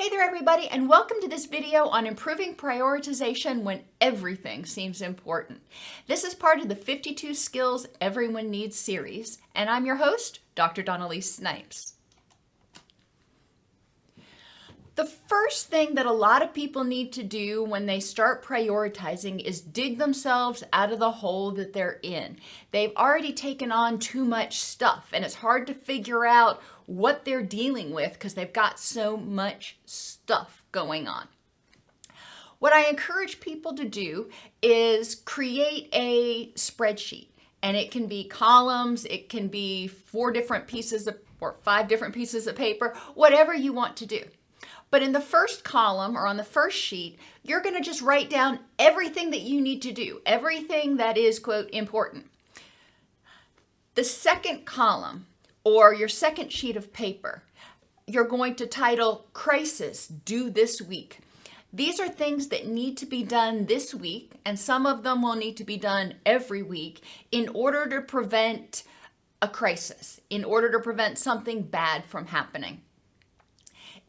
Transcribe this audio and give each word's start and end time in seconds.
Hey 0.00 0.10
there 0.10 0.22
everybody 0.22 0.68
and 0.68 0.88
welcome 0.88 1.16
to 1.22 1.28
this 1.28 1.46
video 1.46 1.88
on 1.88 2.06
improving 2.06 2.54
prioritization 2.54 3.62
when 3.62 3.82
everything 4.00 4.64
seems 4.64 5.02
important. 5.02 5.60
This 6.06 6.22
is 6.22 6.36
part 6.36 6.60
of 6.60 6.68
the 6.68 6.76
52 6.76 7.34
Skills 7.34 7.84
Everyone 8.00 8.48
Needs 8.48 8.78
series 8.78 9.38
and 9.56 9.68
I'm 9.68 9.84
your 9.84 9.96
host, 9.96 10.38
Dr. 10.54 10.84
Dawn-Elise 10.84 11.34
Snipes. 11.34 11.94
The 14.98 15.04
first 15.04 15.68
thing 15.68 15.94
that 15.94 16.06
a 16.06 16.12
lot 16.12 16.42
of 16.42 16.52
people 16.52 16.82
need 16.82 17.12
to 17.12 17.22
do 17.22 17.62
when 17.62 17.86
they 17.86 18.00
start 18.00 18.44
prioritizing 18.44 19.40
is 19.40 19.60
dig 19.60 19.96
themselves 19.96 20.64
out 20.72 20.90
of 20.90 20.98
the 20.98 21.12
hole 21.12 21.52
that 21.52 21.72
they're 21.72 22.00
in. 22.02 22.40
They've 22.72 22.96
already 22.96 23.32
taken 23.32 23.70
on 23.70 24.00
too 24.00 24.24
much 24.24 24.58
stuff 24.58 25.10
and 25.12 25.24
it's 25.24 25.36
hard 25.36 25.68
to 25.68 25.72
figure 25.72 26.26
out 26.26 26.60
what 26.86 27.24
they're 27.24 27.44
dealing 27.44 27.92
with 27.92 28.14
because 28.14 28.34
they've 28.34 28.52
got 28.52 28.80
so 28.80 29.16
much 29.16 29.78
stuff 29.84 30.64
going 30.72 31.06
on. 31.06 31.28
What 32.58 32.72
I 32.72 32.88
encourage 32.88 33.38
people 33.38 33.76
to 33.76 33.84
do 33.84 34.30
is 34.62 35.14
create 35.14 35.90
a 35.92 36.50
spreadsheet 36.54 37.28
and 37.62 37.76
it 37.76 37.92
can 37.92 38.08
be 38.08 38.24
columns, 38.24 39.04
it 39.04 39.28
can 39.28 39.46
be 39.46 39.86
four 39.86 40.32
different 40.32 40.66
pieces 40.66 41.06
of, 41.06 41.18
or 41.40 41.54
five 41.62 41.86
different 41.86 42.16
pieces 42.16 42.48
of 42.48 42.56
paper, 42.56 42.96
whatever 43.14 43.54
you 43.54 43.72
want 43.72 43.96
to 43.98 44.04
do. 44.06 44.24
But 44.90 45.02
in 45.02 45.12
the 45.12 45.20
first 45.20 45.64
column 45.64 46.16
or 46.16 46.26
on 46.26 46.36
the 46.36 46.44
first 46.44 46.78
sheet, 46.78 47.18
you're 47.42 47.60
going 47.60 47.74
to 47.74 47.82
just 47.82 48.02
write 48.02 48.30
down 48.30 48.60
everything 48.78 49.30
that 49.30 49.42
you 49.42 49.60
need 49.60 49.82
to 49.82 49.92
do, 49.92 50.20
everything 50.24 50.96
that 50.96 51.18
is, 51.18 51.38
quote, 51.38 51.68
important. 51.70 52.30
The 53.94 54.04
second 54.04 54.64
column 54.64 55.26
or 55.64 55.92
your 55.92 56.08
second 56.08 56.52
sheet 56.52 56.76
of 56.76 56.92
paper, 56.92 57.42
you're 58.06 58.24
going 58.24 58.54
to 58.54 58.66
title 58.66 59.26
Crisis 59.34 60.06
Due 60.08 60.48
This 60.48 60.80
Week. 60.80 61.20
These 61.70 62.00
are 62.00 62.08
things 62.08 62.48
that 62.48 62.66
need 62.66 62.96
to 62.96 63.06
be 63.06 63.22
done 63.22 63.66
this 63.66 63.94
week, 63.94 64.32
and 64.46 64.58
some 64.58 64.86
of 64.86 65.02
them 65.02 65.20
will 65.20 65.34
need 65.34 65.58
to 65.58 65.64
be 65.64 65.76
done 65.76 66.14
every 66.24 66.62
week 66.62 67.02
in 67.30 67.48
order 67.48 67.86
to 67.88 68.00
prevent 68.00 68.84
a 69.42 69.48
crisis, 69.48 70.20
in 70.30 70.44
order 70.44 70.72
to 70.72 70.78
prevent 70.78 71.18
something 71.18 71.62
bad 71.62 72.06
from 72.06 72.26
happening. 72.26 72.80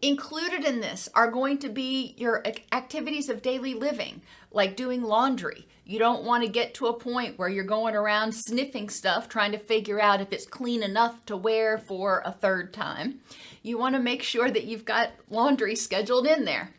Included 0.02 0.64
in 0.64 0.80
this 0.80 1.10
are 1.14 1.30
going 1.30 1.58
to 1.58 1.68
be 1.68 2.14
your 2.18 2.42
activities 2.72 3.28
of 3.28 3.42
daily 3.42 3.74
living, 3.74 4.22
like 4.50 4.78
doing 4.78 5.04
laundry. 5.04 5.68
You 5.84 6.00
don't 6.00 6.24
want 6.24 6.44
to 6.44 6.50
get 6.50 6.74
to 6.76 6.88
a 6.88 6.98
point 6.98 7.38
where 7.38 7.50
you're 7.50 7.66
going 7.66 7.96
around 7.96 8.32
sniffing 8.32 8.90
stuff 8.90 9.28
trying 9.28 9.52
to 9.52 9.58
figure 9.58 10.00
out 10.00 10.22
if 10.22 10.32
it's 10.32 10.46
clean 10.46 10.84
enough 10.84 11.26
to 11.26 11.36
wear 11.36 11.78
for 11.78 12.22
a 12.24 12.32
third 12.32 12.74
time. 12.74 13.20
You 13.62 13.78
want 13.78 13.96
to 13.96 14.02
make 14.02 14.24
sure 14.24 14.50
that 14.50 14.64
you've 14.64 14.86
got 14.86 15.12
laundry 15.30 15.76
scheduled 15.76 16.28
in 16.28 16.46
there. 16.46 16.72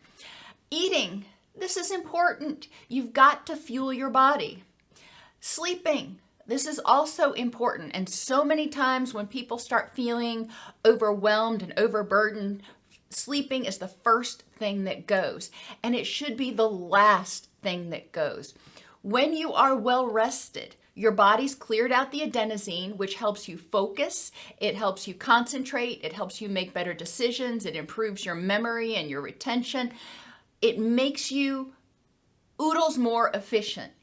Eating, 0.71 1.25
this 1.55 1.77
is 1.77 1.91
important. 1.91 2.69
You've 2.87 3.13
got 3.13 3.45
to 3.47 3.55
fuel 3.55 3.93
your 3.93 4.09
body. 4.09 4.63
Sleeping, 5.39 6.19
this 6.47 6.65
is 6.65 6.79
also 6.83 7.33
important. 7.33 7.91
And 7.93 8.09
so 8.09 8.43
many 8.43 8.67
times 8.67 9.13
when 9.13 9.27
people 9.27 9.59
start 9.59 9.93
feeling 9.93 10.49
overwhelmed 10.83 11.61
and 11.61 11.73
overburdened 11.77 12.63
sleeping 13.13 13.65
is 13.65 13.77
the 13.77 13.87
first 13.87 14.43
thing 14.57 14.83
that 14.85 15.07
goes, 15.07 15.51
and 15.83 15.95
it 15.95 16.05
should 16.05 16.37
be 16.37 16.51
the 16.51 16.69
last 16.69 17.49
thing 17.61 17.89
that 17.89 18.11
goes. 18.11 18.53
When 19.01 19.33
you 19.33 19.53
are 19.53 19.75
well 19.75 20.07
rested, 20.07 20.75
your 20.93 21.11
body's 21.11 21.55
cleared 21.55 21.91
out 21.91 22.11
the 22.11 22.21
adenosine, 22.21 22.97
which 22.97 23.15
helps 23.15 23.47
you 23.47 23.57
focus, 23.57 24.31
it 24.57 24.75
helps 24.75 25.07
you 25.07 25.13
concentrate, 25.13 26.01
it 26.03 26.13
helps 26.13 26.41
you 26.41 26.49
make 26.49 26.73
better 26.73 26.93
decisions, 26.93 27.65
it 27.65 27.75
improves 27.75 28.25
your 28.25 28.35
memory 28.35 28.95
and 28.95 29.09
your 29.09 29.21
retention. 29.21 29.91
It 30.61 30.77
makes 30.79 31.31
you 31.31 31.73
oodles 32.61 32.97
more 32.97 33.31
efficient. 33.33 33.93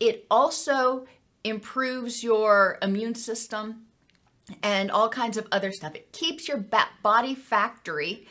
It 0.00 0.26
also 0.30 1.06
improves 1.44 2.24
your 2.24 2.78
immune 2.82 3.14
system 3.14 3.84
and 4.62 4.90
all 4.90 5.08
kinds 5.08 5.36
of 5.36 5.46
other 5.52 5.70
stuff. 5.70 5.94
It 5.94 6.12
keeps 6.12 6.48
your 6.48 6.64
body 7.02 7.34
factory 7.34 8.26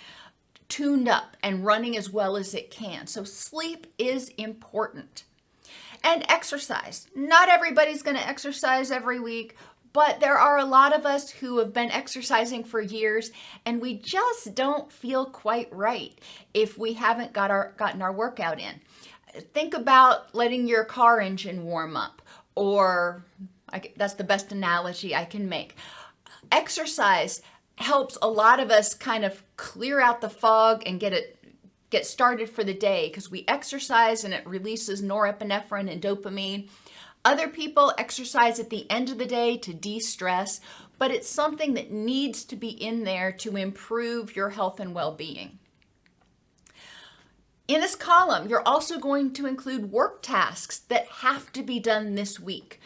tuned 0.69 1.07
up 1.07 1.37
and 1.41 1.65
running 1.65 1.97
as 1.97 2.09
well 2.09 2.35
as 2.35 2.53
it 2.53 2.71
can. 2.71 3.07
So 3.07 3.23
sleep 3.23 3.87
is 3.97 4.29
important. 4.29 5.23
And 6.03 6.25
exercise. 6.29 7.07
Not 7.15 7.49
everybody's 7.49 8.03
going 8.03 8.17
to 8.17 8.27
exercise 8.27 8.91
every 8.91 9.19
week, 9.19 9.55
but 9.93 10.19
there 10.19 10.37
are 10.37 10.59
a 10.59 10.65
lot 10.65 10.95
of 10.95 11.05
us 11.05 11.31
who 11.31 11.57
have 11.57 11.73
been 11.73 11.91
exercising 11.91 12.63
for 12.63 12.79
years 12.79 13.31
and 13.65 13.81
we 13.81 13.95
just 13.95 14.53
don't 14.53 14.91
feel 14.91 15.25
quite 15.25 15.73
right 15.73 16.19
if 16.53 16.77
we 16.77 16.93
haven't 16.93 17.33
got 17.33 17.49
our 17.49 17.73
gotten 17.77 18.01
our 18.01 18.13
workout 18.13 18.59
in. 18.59 18.79
Think 19.53 19.73
about 19.73 20.35
letting 20.35 20.67
your 20.67 20.83
car 20.83 21.19
engine 21.19 21.63
warm 21.63 21.97
up 21.97 22.21
or 22.53 23.25
I, 23.71 23.81
that's 23.95 24.13
the 24.13 24.23
best 24.23 24.51
analogy 24.51 25.15
I 25.15 25.25
can 25.25 25.49
make. 25.49 25.75
Exercise 26.51 27.41
helps 27.77 28.17
a 28.21 28.29
lot 28.29 28.59
of 28.59 28.71
us 28.71 28.93
kind 28.93 29.23
of 29.23 29.43
clear 29.55 29.99
out 30.01 30.21
the 30.21 30.29
fog 30.29 30.83
and 30.85 30.99
get 30.99 31.13
it 31.13 31.33
get 31.89 32.05
started 32.05 32.49
for 32.49 32.65
the 32.65 32.73
day 32.73 33.07
because 33.07 33.31
we 33.31 33.45
exercise 33.47 34.25
and 34.25 34.33
it 34.33 34.45
releases 34.45 35.01
norepinephrine 35.01 35.89
and 35.89 36.01
dopamine. 36.01 36.67
Other 37.23 37.47
people 37.47 37.93
exercise 37.97 38.59
at 38.59 38.69
the 38.69 38.89
end 38.91 39.09
of 39.09 39.17
the 39.17 39.25
day 39.25 39.55
to 39.57 39.73
de-stress, 39.73 40.59
but 40.99 41.11
it's 41.11 41.29
something 41.29 41.75
that 41.75 41.89
needs 41.89 42.43
to 42.43 42.57
be 42.57 42.69
in 42.69 43.05
there 43.05 43.31
to 43.31 43.55
improve 43.55 44.35
your 44.35 44.49
health 44.49 44.81
and 44.81 44.93
well-being. 44.93 45.59
In 47.69 47.79
this 47.79 47.95
column, 47.95 48.49
you're 48.49 48.67
also 48.67 48.99
going 48.99 49.31
to 49.33 49.45
include 49.45 49.91
work 49.91 50.21
tasks 50.21 50.79
that 50.79 51.07
have 51.07 51.53
to 51.53 51.63
be 51.63 51.79
done 51.79 52.15
this 52.15 52.37
week 52.37 52.81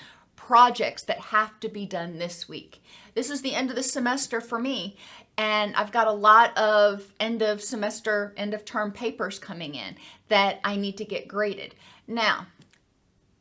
projects 0.51 1.03
that 1.03 1.19
have 1.19 1.57
to 1.61 1.69
be 1.69 1.85
done 1.85 2.17
this 2.17 2.49
week. 2.49 2.80
This 3.13 3.29
is 3.29 3.41
the 3.41 3.55
end 3.55 3.69
of 3.69 3.75
the 3.75 3.83
semester 3.83 4.41
for 4.41 4.59
me, 4.59 4.97
and 5.37 5.75
I've 5.75 5.91
got 5.91 6.07
a 6.07 6.11
lot 6.11 6.57
of 6.57 7.13
end 7.19 7.41
of 7.41 7.61
semester, 7.61 8.33
end 8.37 8.53
of 8.53 8.65
term 8.65 8.91
papers 8.91 9.39
coming 9.39 9.75
in 9.75 9.95
that 10.29 10.59
I 10.63 10.75
need 10.75 10.97
to 10.97 11.05
get 11.05 11.27
graded. 11.27 11.75
Now, 12.07 12.47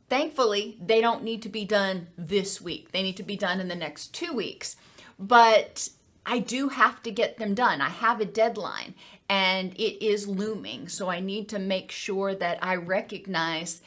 thankfully, 0.09 0.77
they 0.83 1.01
don't 1.01 1.23
need 1.23 1.41
to 1.43 1.49
be 1.49 1.65
done 1.65 2.07
this 2.17 2.61
week. 2.61 2.91
They 2.91 3.03
need 3.03 3.17
to 3.17 3.23
be 3.23 3.37
done 3.37 3.59
in 3.59 3.67
the 3.67 3.75
next 3.75 4.13
two 4.13 4.33
weeks. 4.33 4.75
But 5.17 5.89
I 6.25 6.39
do 6.39 6.69
have 6.69 7.01
to 7.03 7.11
get 7.11 7.37
them 7.37 7.53
done. 7.53 7.81
I 7.81 7.89
have 7.89 8.19
a 8.19 8.25
deadline 8.25 8.95
and 9.29 9.73
it 9.75 10.05
is 10.05 10.27
looming. 10.27 10.87
So 10.87 11.09
I 11.09 11.19
need 11.19 11.49
to 11.49 11.59
make 11.59 11.91
sure 11.91 12.35
that 12.35 12.59
I 12.61 12.75
recognize 12.75 13.81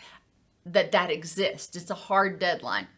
that 0.66 0.92
that 0.92 1.10
exists. 1.10 1.76
It's 1.76 1.90
a 1.90 1.94
hard 1.94 2.38
deadline. 2.38 2.88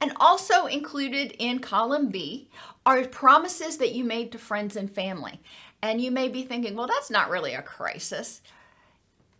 And 0.00 0.12
also 0.16 0.66
included 0.66 1.34
in 1.38 1.58
column 1.58 2.08
B 2.08 2.48
are 2.86 3.04
promises 3.04 3.78
that 3.78 3.92
you 3.92 4.04
made 4.04 4.32
to 4.32 4.38
friends 4.38 4.76
and 4.76 4.90
family. 4.90 5.40
And 5.82 6.00
you 6.00 6.10
may 6.10 6.28
be 6.28 6.42
thinking, 6.42 6.74
well, 6.74 6.86
that's 6.86 7.10
not 7.10 7.30
really 7.30 7.54
a 7.54 7.62
crisis. 7.62 8.40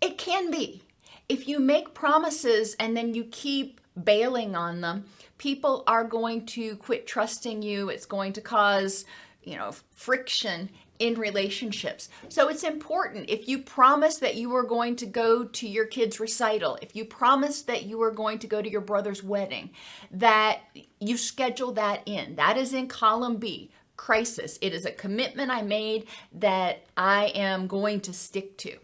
It 0.01 0.19
can 0.19 0.51
be. 0.51 0.83
If 1.29 1.49
you 1.49 1.59
make 1.59 1.95
promises 1.95 2.77
and 2.79 2.97
then 2.97 3.15
you 3.15 3.25
keep 3.25 3.81
bailing 4.03 4.55
on 4.55 4.81
them, 4.81 5.05
people 5.39 5.85
are 5.87 6.05
going 6.05 6.47
to 6.47 6.77
quit 6.77 7.07
trusting 7.07 7.63
you. 7.63 7.89
It's 7.89 8.07
going 8.07 8.33
to 8.35 8.41
cause, 8.41 9.05
you 9.43 9.57
know, 9.57 9.73
friction 9.95 10.71
in 10.99 11.15
relationships. 11.15 12.09
So 12.29 12.49
it's 12.49 12.65
important 12.65 13.31
if 13.31 13.49
you 13.49 13.59
promise 13.59 14.19
that 14.19 14.35
you 14.35 14.55
are 14.55 14.65
going 14.65 14.97
to 14.97 15.07
go 15.07 15.45
to 15.45 15.69
your 15.69 15.87
kid's 15.87 16.21
recital, 16.21 16.79
if 16.83 16.97
you 16.97 17.05
promise 17.05 17.63
that 17.63 17.85
you 17.85 18.03
are 18.03 18.11
going 18.11 18.39
to 18.41 18.47
go 18.47 18.61
to 18.61 18.71
your 18.71 18.81
brother's 18.81 19.23
wedding, 19.23 19.71
that 20.11 20.61
you 21.01 21.17
schedule 21.17 21.73
that 21.73 22.03
in. 22.07 22.37
That 22.37 22.57
is 22.57 22.73
in 22.73 22.89
column 22.89 23.37
B, 23.37 23.71
crisis. 23.97 24.59
It 24.61 24.73
is 24.73 24.85
a 24.85 24.93
commitment 24.93 25.51
I 25.51 25.63
made 25.63 26.07
that 26.33 26.85
I 26.97 27.27
am 27.35 27.67
going 27.67 28.01
to 28.03 28.13
stick 28.13 28.57
to. 28.59 28.79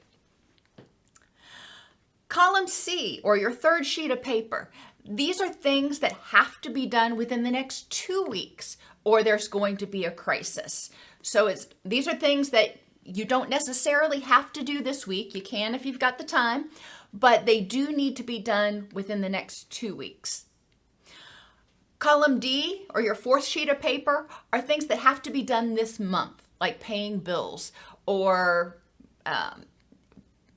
Column 2.28 2.66
C, 2.66 3.20
or 3.22 3.36
your 3.36 3.52
third 3.52 3.86
sheet 3.86 4.10
of 4.10 4.22
paper, 4.22 4.70
these 5.04 5.40
are 5.40 5.48
things 5.48 5.98
that 5.98 6.14
have 6.30 6.60
to 6.62 6.70
be 6.70 6.86
done 6.86 7.16
within 7.16 7.42
the 7.42 7.50
next 7.50 7.90
two 7.90 8.24
weeks, 8.28 8.76
or 9.04 9.22
there's 9.22 9.48
going 9.48 9.76
to 9.78 9.86
be 9.86 10.04
a 10.04 10.10
crisis. 10.10 10.90
So 11.22 11.46
it's 11.46 11.66
these 11.84 12.08
are 12.08 12.16
things 12.16 12.50
that 12.50 12.80
you 13.04 13.24
don't 13.24 13.50
necessarily 13.50 14.20
have 14.20 14.52
to 14.54 14.62
do 14.62 14.82
this 14.82 15.06
week. 15.06 15.34
You 15.34 15.42
can 15.42 15.74
if 15.74 15.84
you've 15.84 15.98
got 15.98 16.18
the 16.18 16.24
time, 16.24 16.70
but 17.12 17.46
they 17.46 17.60
do 17.60 17.92
need 17.92 18.16
to 18.16 18.22
be 18.22 18.38
done 18.38 18.88
within 18.92 19.20
the 19.20 19.28
next 19.28 19.70
two 19.70 19.94
weeks. 19.94 20.46
Column 21.98 22.38
D, 22.38 22.86
or 22.94 23.00
your 23.00 23.14
fourth 23.14 23.46
sheet 23.46 23.68
of 23.68 23.80
paper, 23.80 24.26
are 24.52 24.60
things 24.60 24.86
that 24.86 24.98
have 24.98 25.22
to 25.22 25.30
be 25.30 25.42
done 25.42 25.74
this 25.74 25.98
month, 25.98 26.42
like 26.60 26.80
paying 26.80 27.18
bills 27.18 27.72
or 28.06 28.78
um, 29.24 29.64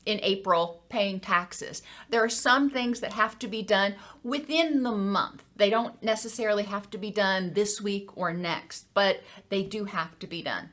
in 0.05 0.19
April 0.23 0.81
paying 0.89 1.19
taxes. 1.19 1.81
There 2.09 2.23
are 2.23 2.29
some 2.29 2.69
things 2.69 3.01
that 3.01 3.13
have 3.13 3.37
to 3.39 3.47
be 3.47 3.61
done 3.61 3.95
within 4.23 4.83
the 4.83 4.91
month. 4.91 5.43
They 5.57 5.69
don't 5.69 6.01
necessarily 6.03 6.63
have 6.63 6.89
to 6.91 6.97
be 6.97 7.11
done 7.11 7.53
this 7.53 7.81
week 7.81 8.15
or 8.15 8.33
next, 8.33 8.85
but 8.93 9.21
they 9.49 9.63
do 9.63 9.85
have 9.85 10.17
to 10.19 10.27
be 10.27 10.41
done. 10.41 10.69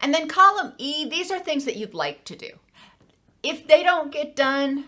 And 0.00 0.12
then 0.12 0.28
column 0.28 0.72
E, 0.78 1.08
these 1.08 1.30
are 1.30 1.38
things 1.38 1.64
that 1.64 1.76
you'd 1.76 1.94
like 1.94 2.24
to 2.24 2.36
do. 2.36 2.50
If 3.42 3.66
they 3.66 3.82
don't 3.82 4.12
get 4.12 4.34
done, 4.34 4.86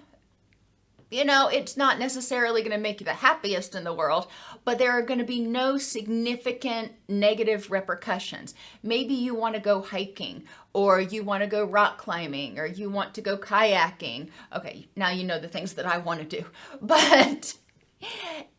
you 1.10 1.24
know, 1.24 1.48
it's 1.48 1.76
not 1.76 2.00
necessarily 2.00 2.62
going 2.62 2.72
to 2.72 2.78
make 2.78 3.00
you 3.00 3.04
the 3.04 3.12
happiest 3.12 3.76
in 3.76 3.84
the 3.84 3.94
world, 3.94 4.26
but 4.64 4.78
there 4.78 4.90
are 4.90 5.02
going 5.02 5.20
to 5.20 5.24
be 5.24 5.40
no 5.40 5.78
significant 5.78 6.92
negative 7.08 7.70
repercussions. 7.70 8.54
Maybe 8.82 9.14
you 9.14 9.34
want 9.34 9.54
to 9.54 9.60
go 9.60 9.80
hiking, 9.80 10.44
or 10.72 11.00
you 11.00 11.22
want 11.22 11.44
to 11.44 11.46
go 11.46 11.64
rock 11.64 11.98
climbing, 11.98 12.58
or 12.58 12.66
you 12.66 12.90
want 12.90 13.14
to 13.14 13.20
go 13.20 13.36
kayaking. 13.38 14.30
Okay, 14.54 14.88
now 14.96 15.10
you 15.10 15.22
know 15.22 15.38
the 15.38 15.46
things 15.46 15.74
that 15.74 15.86
I 15.86 15.98
want 15.98 16.28
to 16.28 16.40
do. 16.40 16.44
But 16.82 17.54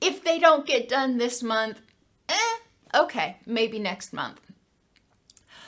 if 0.01 0.23
they 0.23 0.39
don't 0.39 0.65
get 0.65 0.89
done 0.89 1.17
this 1.17 1.41
month, 1.43 1.81
eh, 2.29 2.55
okay, 2.93 3.37
maybe 3.45 3.79
next 3.79 4.13
month. 4.13 4.39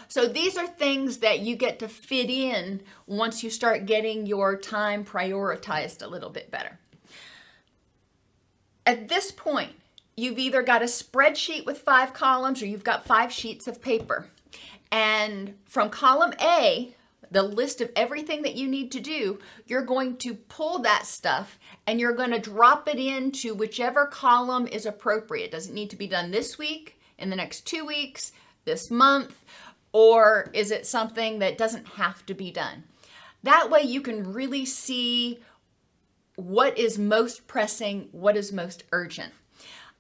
So 0.08 0.28
these 0.28 0.58
are 0.58 0.68
things 0.68 1.18
that 1.18 1.40
you 1.40 1.56
get 1.56 1.80
to 1.80 1.88
fit 1.88 2.30
in 2.30 2.82
once 3.06 3.44
you 3.44 3.50
start 3.50 3.86
getting 3.86 4.26
your 4.26 4.56
time 4.56 5.04
prioritized 5.04 6.02
a 6.02 6.08
little 6.08 6.30
bit 6.30 6.50
better. 6.50 6.80
At 8.86 9.10
this 9.10 9.32
point, 9.32 9.74
you've 10.16 10.40
either 10.40 10.64
got 10.64 10.82
a 10.82 10.86
spreadsheet 10.86 11.66
with 11.66 11.80
five 11.80 12.14
columns 12.14 12.62
or 12.62 12.68
you've 12.68 12.86
got 12.86 13.06
five 13.06 13.32
sheets 13.34 13.68
of 13.68 13.82
paper. 13.82 14.30
And 14.92 15.56
from 15.66 15.90
column 15.90 16.34
A, 16.42 16.96
the 17.32 17.44
list 17.44 17.82
of 17.82 17.92
everything 17.96 18.42
that 18.44 18.56
you 18.56 18.68
need 18.68 18.92
to 18.92 19.00
do, 19.00 19.40
you're 19.66 19.86
going 19.86 20.18
to 20.18 20.36
pull 20.36 20.80
that 20.80 21.06
stuff 21.06 21.60
and 21.86 22.00
you're 22.00 22.16
going 22.16 22.32
to 22.32 22.40
drop 22.40 22.88
it 22.88 23.00
into 23.00 23.54
whichever 23.54 24.06
column 24.06 24.68
is 24.68 24.86
appropriate. 24.86 25.52
Does 25.52 25.68
it 25.68 25.74
need 25.74 25.90
to 25.90 25.96
be 25.96 26.08
done 26.08 26.32
this 26.32 26.58
week, 26.58 27.00
in 27.18 27.30
the 27.30 27.36
next 27.36 27.66
two 27.66 27.86
weeks, 27.86 28.32
this 28.66 28.92
month? 28.92 29.44
Or 29.92 30.50
is 30.54 30.72
it 30.72 30.86
something 30.86 31.40
that 31.40 31.58
doesn't 31.58 31.88
have 31.88 32.26
to 32.28 32.34
be 32.34 32.52
done? 32.52 32.84
That 33.44 33.70
way 33.70 33.82
you 33.82 34.02
can 34.02 34.34
really 34.34 34.66
see 34.66 35.40
what 36.36 36.78
is 36.78 37.00
most 37.00 37.48
pressing, 37.48 38.10
what 38.12 38.38
is 38.38 38.52
most 38.54 38.84
urgent. 38.92 39.34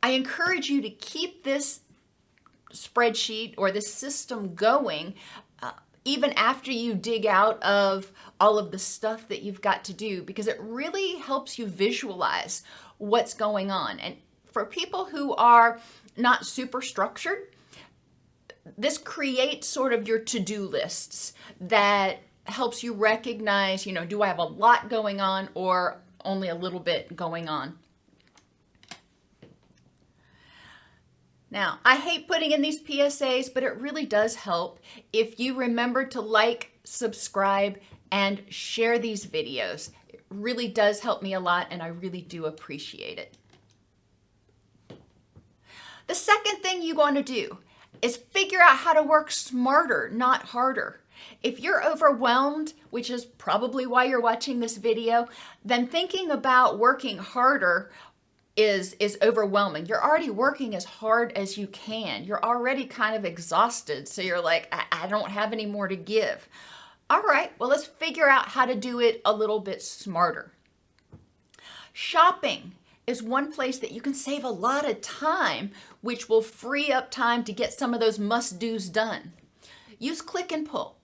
I 0.03 0.11
encourage 0.11 0.69
you 0.69 0.81
to 0.81 0.89
keep 0.89 1.43
this 1.43 1.81
spreadsheet 2.73 3.55
or 3.57 3.71
this 3.71 3.91
system 3.91 4.53
going 4.53 5.15
even 6.07 6.31
after 6.33 6.71
you 6.71 6.93
dig 6.93 7.25
out 7.25 7.61
of 7.61 8.13
all 8.39 8.57
of 8.57 8.71
the 8.71 8.79
stuff 8.79 9.27
that 9.27 9.41
you've 9.41 9.61
got 9.61 9.83
to 9.83 9.93
do 9.93 10.23
because 10.23 10.47
it 10.47 10.57
really 10.61 11.17
helps 11.17 11.59
you 11.59 11.67
visualize 11.67 12.63
what's 12.97 13.33
going 13.33 13.69
on. 13.69 13.99
And 13.99 14.15
for 14.45 14.63
people 14.65 15.05
who 15.05 15.35
are 15.35 15.79
not 16.15 16.45
super 16.45 16.81
structured, 16.81 17.49
this 18.77 18.97
creates 18.97 19.67
sort 19.67 19.91
of 19.91 20.07
your 20.07 20.19
to-do 20.19 20.63
lists 20.63 21.33
that 21.59 22.19
helps 22.45 22.83
you 22.83 22.93
recognize, 22.93 23.85
you 23.85 23.91
know, 23.91 24.05
do 24.05 24.21
I 24.21 24.27
have 24.27 24.39
a 24.39 24.43
lot 24.43 24.89
going 24.89 25.19
on 25.19 25.49
or 25.55 25.99
only 26.23 26.47
a 26.47 26.55
little 26.55 26.79
bit 26.79 27.17
going 27.17 27.49
on? 27.49 27.77
Now, 31.49 31.79
I 31.85 31.95
hate 31.95 32.27
putting 32.27 32.51
in 32.51 32.61
these 32.61 32.81
PSAs, 32.81 33.53
but 33.53 33.63
it 33.63 33.79
really 33.79 34.05
does 34.05 34.35
help 34.35 34.79
if 35.13 35.39
you 35.39 35.55
remember 35.55 36.05
to 36.05 36.21
like, 36.21 36.71
subscribe, 36.83 37.79
and 38.11 38.41
share 38.49 38.99
these 38.99 39.25
videos. 39.25 39.91
It 40.09 40.23
really 40.29 40.67
does 40.67 40.99
help 40.99 41.21
me 41.21 41.33
a 41.33 41.39
lot, 41.39 41.67
and 41.71 41.81
I 41.81 41.87
really 41.87 42.21
do 42.21 42.45
appreciate 42.45 43.17
it. 43.17 43.37
The 46.07 46.15
second 46.15 46.57
thing 46.57 46.81
you 46.81 46.95
want 46.95 47.17
to 47.17 47.23
do 47.23 47.59
is 48.01 48.17
figure 48.17 48.61
out 48.61 48.77
how 48.77 48.93
to 48.93 49.03
work 49.03 49.31
smarter, 49.31 50.09
not 50.13 50.43
harder. 50.43 51.01
If 51.41 51.59
you're 51.59 51.85
overwhelmed, 51.85 52.73
which 52.89 53.09
is 53.09 53.25
probably 53.25 53.85
why 53.85 54.05
you're 54.05 54.21
watching 54.21 54.59
this 54.59 54.77
video, 54.77 55.27
then 55.65 55.87
thinking 55.87 56.29
about 56.29 56.77
working 56.77 57.17
harder 57.17 57.91
is 58.57 58.93
is 58.99 59.17
overwhelming. 59.21 59.85
You're 59.85 60.03
already 60.03 60.31
working 60.31 60.75
as 60.75 60.83
hard 60.83 61.31
as 61.33 61.57
you 61.57 61.67
can. 61.67 62.25
You're 62.25 62.43
already 62.43 62.85
kind 62.85 63.15
of 63.15 63.23
exhausted. 63.23 64.07
So 64.07 64.23
you're 64.23 64.41
like, 64.41 64.67
I, 64.71 64.85
I 64.91 65.07
don't 65.07 65.29
have 65.29 65.53
any 65.53 65.67
more 65.67 65.87
to 65.87 65.95
give. 65.95 66.49
All 67.09 67.21
right, 67.21 67.53
well, 67.57 67.69
let's 67.69 67.85
figure 67.85 68.27
out 68.27 68.49
how 68.49 68.65
to 68.65 68.75
do 68.75 68.99
it 68.99 69.21
a 69.23 69.31
little 69.31 69.61
bit 69.61 69.81
smarter. 69.81 70.51
Shopping 71.93 72.73
is 73.05 73.23
one 73.23 73.53
place 73.53 73.79
that 73.79 73.93
you 73.93 74.01
can 74.01 74.13
save 74.13 74.43
a 74.43 74.49
lot 74.49 74.89
of 74.89 74.99
time, 74.99 75.71
which 76.01 76.27
will 76.27 76.41
free 76.41 76.91
up 76.91 77.09
time 77.09 77.45
to 77.45 77.53
get 77.53 77.71
some 77.71 77.93
of 77.93 78.01
those 78.01 78.19
must 78.19 78.59
do's 78.59 78.89
done. 78.89 79.31
Use 79.97 80.21
click 80.21 80.51
and 80.51 80.67
pull. 80.67 80.97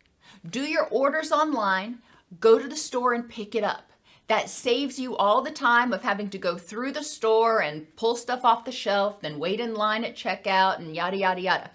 Do 0.48 0.64
your 0.64 0.88
orders 0.88 1.32
online, 1.32 2.00
go 2.42 2.60
to 2.60 2.68
the 2.68 2.76
store 2.76 3.14
and 3.14 3.30
pick 3.30 3.56
it 3.56 3.64
up. 3.64 3.93
That 4.34 4.50
saves 4.50 4.98
you 4.98 5.16
all 5.16 5.44
the 5.44 5.52
time 5.52 5.94
of 5.94 6.02
having 6.02 6.28
to 6.32 6.40
go 6.40 6.58
through 6.58 6.94
the 6.94 7.04
store 7.04 7.62
and 7.62 7.96
pull 7.96 8.16
stuff 8.16 8.44
off 8.44 8.66
the 8.66 8.72
shelf, 8.72 9.22
then 9.22 9.38
wait 9.38 9.60
in 9.60 9.76
line 9.76 10.04
at 10.04 10.16
checkout 10.16 10.80
and 10.80 10.96
yada, 10.96 11.18
yada, 11.18 11.40
yada. 11.40 11.72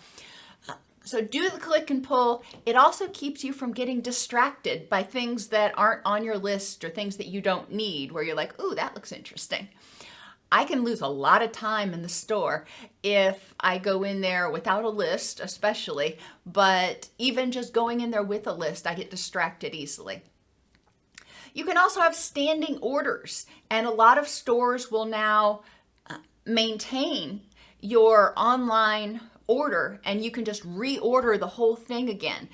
So 1.05 1.21
do 1.21 1.49
the 1.51 1.61
click 1.61 1.89
and 1.89 2.03
pull. 2.03 2.43
It 2.67 2.75
also 2.75 3.07
keeps 3.07 3.45
you 3.45 3.53
from 3.53 3.71
getting 3.73 4.01
distracted 4.01 4.89
by 4.89 5.05
things 5.05 5.47
that 5.51 5.73
aren't 5.79 6.03
on 6.05 6.25
your 6.25 6.37
list 6.37 6.83
or 6.83 6.91
things 6.91 7.17
that 7.19 7.29
you 7.29 7.41
don't 7.41 7.71
need, 7.71 8.11
where 8.11 8.25
you're 8.25 8.35
like, 8.35 8.61
ooh, 8.61 8.75
that 8.75 8.97
looks 8.97 9.13
interesting. 9.13 9.69
I 10.51 10.65
can 10.65 10.83
lose 10.83 11.01
a 11.01 11.07
lot 11.07 11.43
of 11.43 11.53
time 11.53 11.95
in 11.95 12.03
the 12.03 12.09
store 12.09 12.67
if 13.05 13.55
I 13.61 13.79
go 13.79 14.03
in 14.03 14.21
there 14.21 14.51
without 14.51 14.83
a 14.83 14.89
list, 14.89 15.39
especially, 15.39 16.19
but 16.45 17.09
even 17.19 17.53
just 17.53 17.73
going 17.73 18.01
in 18.01 18.11
there 18.11 18.25
with 18.25 18.49
a 18.49 18.53
list, 18.53 18.85
I 18.85 18.95
get 18.95 19.13
distracted 19.13 19.77
easily. 19.77 20.23
You 21.55 21.65
can 21.65 21.77
also 21.77 22.01
have 22.01 22.15
standing 22.15 22.79
orders, 22.79 23.47
and 23.71 23.87
a 23.87 23.91
lot 23.91 24.19
of 24.19 24.29
stores 24.29 24.91
will 24.91 25.07
now 25.07 25.63
uh, 26.09 26.17
maintain 26.45 27.43
your 27.81 28.33
online 28.37 29.21
order 29.49 29.99
and 30.05 30.23
you 30.23 30.31
can 30.31 30.45
just 30.45 30.63
reorder 30.69 31.41
the 31.41 31.47
whole 31.47 31.75
thing 31.75 32.09
again. 32.09 32.49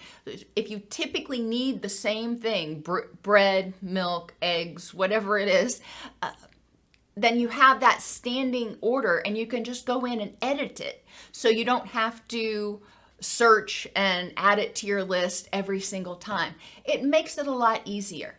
If 0.55 0.70
you 0.70 0.81
typically 0.88 1.43
need 1.43 1.82
the 1.82 1.88
same 1.88 2.37
thing, 2.37 2.81
br- 2.81 3.11
bread, 3.23 3.75
milk, 3.82 4.32
eggs, 4.41 4.94
whatever 4.94 5.37
it 5.37 5.49
is, 5.49 5.81
uh, 6.23 6.31
then 7.17 7.38
you 7.38 7.49
have 7.49 7.81
that 7.81 8.00
standing 8.00 8.76
order 8.81 9.19
and 9.19 9.37
you 9.37 9.46
can 9.46 9.64
just 9.64 9.87
go 9.87 10.05
in 10.05 10.20
and 10.20 10.37
edit 10.41 10.81
it. 10.81 11.05
So 11.32 11.49
you 11.49 11.64
don't 11.64 11.88
have 11.88 12.26
to 12.29 12.81
search 13.20 13.88
and 13.96 14.32
add 14.37 14.58
it 14.58 14.75
to 14.76 14.87
your 14.87 15.02
list 15.02 15.49
every 15.52 15.81
single 15.81 16.17
time. 16.17 16.55
It 16.84 17.03
makes 17.03 17.39
it 17.39 17.46
a 17.46 17.53
lot 17.53 17.82
easier. 17.84 18.36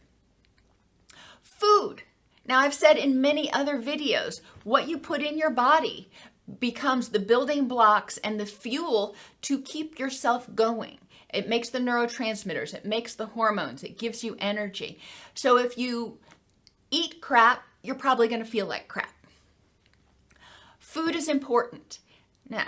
Food. 1.65 2.03
Now, 2.47 2.59
I've 2.59 2.73
said 2.73 2.97
in 2.97 3.21
many 3.21 3.51
other 3.51 3.81
videos, 3.81 4.41
what 4.63 4.87
you 4.87 4.97
put 4.97 5.21
in 5.21 5.37
your 5.37 5.49
body 5.49 6.09
becomes 6.59 7.09
the 7.09 7.19
building 7.19 7.67
blocks 7.67 8.17
and 8.19 8.39
the 8.39 8.45
fuel 8.45 9.15
to 9.41 9.61
keep 9.61 9.97
yourself 9.97 10.47
going. 10.53 10.99
It 11.33 11.49
makes 11.49 11.69
the 11.69 11.79
neurotransmitters, 11.79 12.73
it 12.73 12.85
makes 12.85 13.15
the 13.15 13.25
hormones, 13.27 13.83
it 13.83 13.97
gives 13.97 14.23
you 14.23 14.35
energy. 14.39 14.99
So 15.33 15.57
if 15.57 15.77
you 15.77 16.19
eat 16.91 17.19
crap, 17.19 17.63
you're 17.81 17.95
probably 17.95 18.27
going 18.27 18.43
to 18.43 18.49
feel 18.49 18.67
like 18.67 18.87
crap. 18.87 19.13
Food 20.77 21.15
is 21.15 21.27
important. 21.27 21.99
Now, 22.47 22.67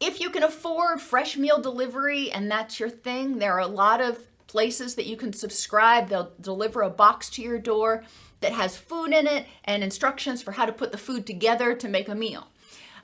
if 0.00 0.20
you 0.20 0.28
can 0.28 0.42
afford 0.42 1.00
fresh 1.00 1.36
meal 1.36 1.60
delivery 1.62 2.32
and 2.32 2.50
that's 2.50 2.80
your 2.80 2.90
thing, 2.90 3.38
there 3.38 3.52
are 3.52 3.60
a 3.60 3.66
lot 3.66 4.00
of 4.00 4.18
places 4.54 4.94
that 4.94 5.06
you 5.06 5.16
can 5.16 5.32
subscribe. 5.32 6.08
They'll 6.08 6.30
deliver 6.40 6.82
a 6.82 6.88
box 6.88 7.28
to 7.30 7.42
your 7.42 7.58
door 7.58 8.04
that 8.38 8.52
has 8.52 8.76
food 8.76 9.12
in 9.12 9.26
it 9.26 9.46
and 9.64 9.82
instructions 9.82 10.42
for 10.42 10.52
how 10.52 10.64
to 10.64 10.72
put 10.72 10.92
the 10.92 10.96
food 10.96 11.26
together 11.26 11.74
to 11.74 11.88
make 11.88 12.08
a 12.08 12.14
meal. 12.14 12.46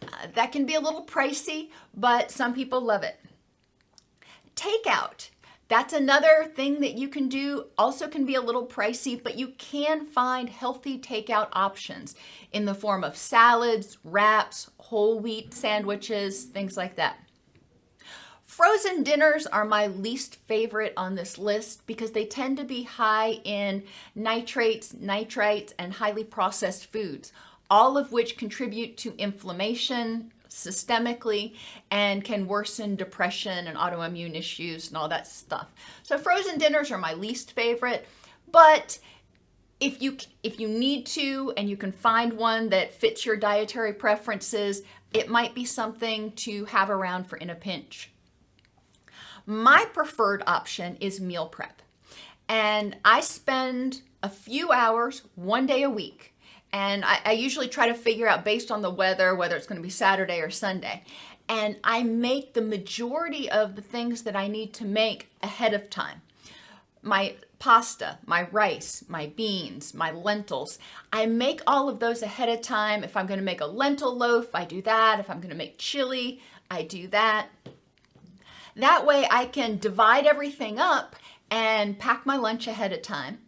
Uh, 0.01 0.29
that 0.35 0.53
can 0.53 0.65
be 0.65 0.77
a 0.77 0.81
little 0.81 1.05
pricey, 1.05 1.71
but 1.93 2.31
some 2.31 2.55
people 2.55 2.81
love 2.81 3.03
it. 3.03 3.19
Takeout. 4.55 5.31
That's 5.67 5.93
another 5.93 6.53
thing 6.55 6.81
that 6.83 6.95
you 6.95 7.09
can 7.09 7.29
do. 7.29 7.65
Also, 7.77 8.07
can 8.07 8.25
be 8.25 8.37
a 8.37 8.41
little 8.41 8.65
pricey, 8.65 9.21
but 9.21 9.37
you 9.37 9.49
can 9.59 10.07
find 10.07 10.49
healthy 10.49 11.01
takeout 11.01 11.49
options 11.53 12.15
in 12.53 12.65
the 12.65 12.75
form 12.77 13.03
of 13.03 13.17
salads, 13.17 13.99
wraps, 14.05 14.71
whole 14.79 15.19
wheat 15.19 15.53
sandwiches, 15.53 16.45
things 16.45 16.77
like 16.77 16.95
that. 16.95 17.17
Frozen 18.51 19.05
dinners 19.05 19.47
are 19.47 19.65
my 19.65 19.87
least 19.87 20.35
favorite 20.49 20.93
on 20.97 21.15
this 21.15 21.39
list 21.39 21.87
because 21.87 22.11
they 22.11 22.25
tend 22.25 22.57
to 22.57 22.65
be 22.65 22.83
high 22.83 23.35
in 23.45 23.85
nitrates, 24.17 24.93
nitrites, 24.93 25.73
and 25.79 25.93
highly 25.93 26.25
processed 26.25 26.87
foods, 26.87 27.33
all 27.71 27.97
of 27.97 28.11
which 28.11 28.37
contribute 28.37 28.97
to 28.97 29.15
inflammation, 29.19 30.33
systemically 30.49 31.55
and 31.93 32.25
can 32.25 32.49
worsen 32.49 32.97
depression 32.97 33.69
and 33.69 33.79
autoimmune 33.79 34.37
issues 34.37 34.89
and 34.89 34.97
all 34.97 35.09
that 35.09 35.29
stuff. 35.29 35.69
So 36.03 36.19
frozen 36.19 36.59
dinners 36.59 36.91
are 36.91 36.99
my 36.99 37.15
least 37.15 37.53
favorite, 37.53 38.09
but 38.51 38.99
if 39.79 40.03
you 40.03 40.17
if 40.43 40.59
you 40.59 40.67
need 40.67 41.07
to 41.07 41.53
and 41.57 41.71
you 41.71 41.77
can 41.77 41.93
find 41.93 42.33
one 42.33 42.71
that 42.71 42.93
fits 42.93 43.25
your 43.25 43.37
dietary 43.37 43.93
preferences, 43.93 44.83
it 45.15 45.29
might 45.29 45.55
be 45.55 45.65
something 45.65 46.33
to 46.33 46.65
have 46.65 46.91
around 46.91 47.29
for 47.29 47.37
in 47.37 47.51
a 47.51 47.55
pinch. 47.55 48.11
My 49.47 49.87
preferred 49.93 50.43
option 50.47 50.97
is 51.01 51.21
meal 51.21 51.47
prep. 51.47 51.83
And 52.49 52.97
I 53.05 53.21
spend 53.21 54.03
a 54.23 54.29
few 54.29 54.73
hours 54.73 55.23
one 55.35 55.67
day 55.67 55.83
a 55.83 55.91
week. 55.91 56.35
And 56.73 57.05
I, 57.05 57.21
I 57.25 57.33
usually 57.33 57.69
try 57.69 57.89
to 57.89 57.95
figure 57.95 58.29
out 58.29 58.45
based 58.45 58.71
on 58.71 58.83
the 58.83 58.91
weather 58.91 59.35
whether 59.35 59.57
it's 59.57 59.67
going 59.67 59.81
to 59.81 59.83
be 59.83 59.91
Saturday 59.91 60.41
or 60.41 60.51
Sunday. 60.51 61.05
And 61.49 61.77
I 61.83 62.03
make 62.03 62.55
the 62.55 62.63
majority 62.63 63.51
of 63.51 63.75
the 63.75 63.83
things 63.83 64.23
that 64.23 64.37
I 64.37 64.47
need 64.47 64.73
to 64.75 64.85
make 64.85 65.29
ahead 65.43 65.75
of 65.75 65.91
time. 65.91 66.23
My 67.03 67.35
pasta, 67.59 68.19
my 68.27 68.49
rice, 68.51 69.05
my 69.09 69.27
beans, 69.27 69.95
my 69.95 70.11
lentils. 70.11 70.79
I 71.13 71.27
make 71.27 71.61
all 71.67 71.89
of 71.89 71.99
those 71.99 72.23
ahead 72.23 72.49
of 72.49 72.63
time. 72.63 73.05
If 73.05 73.17
I'm 73.17 73.27
going 73.27 73.41
to 73.41 73.45
make 73.45 73.61
a 73.61 73.67
lentil 73.67 74.17
loaf, 74.17 74.55
I 74.55 74.65
do 74.65 74.81
that. 74.83 75.21
If 75.21 75.29
I'm 75.31 75.41
going 75.41 75.51
to 75.51 75.57
make 75.57 75.79
chili, 75.79 76.41
I 76.71 76.83
do 76.83 77.09
that. 77.09 77.49
That 78.81 79.05
way 79.05 79.27
I 79.31 79.45
can 79.45 79.77
divide 79.77 80.27
everything 80.27 80.79
up 80.79 81.15
and 81.51 81.99
pack 81.99 82.25
my 82.25 82.37
lunch 82.37 82.67
ahead 82.67 82.93
of 82.95 83.03
time. 83.03 83.39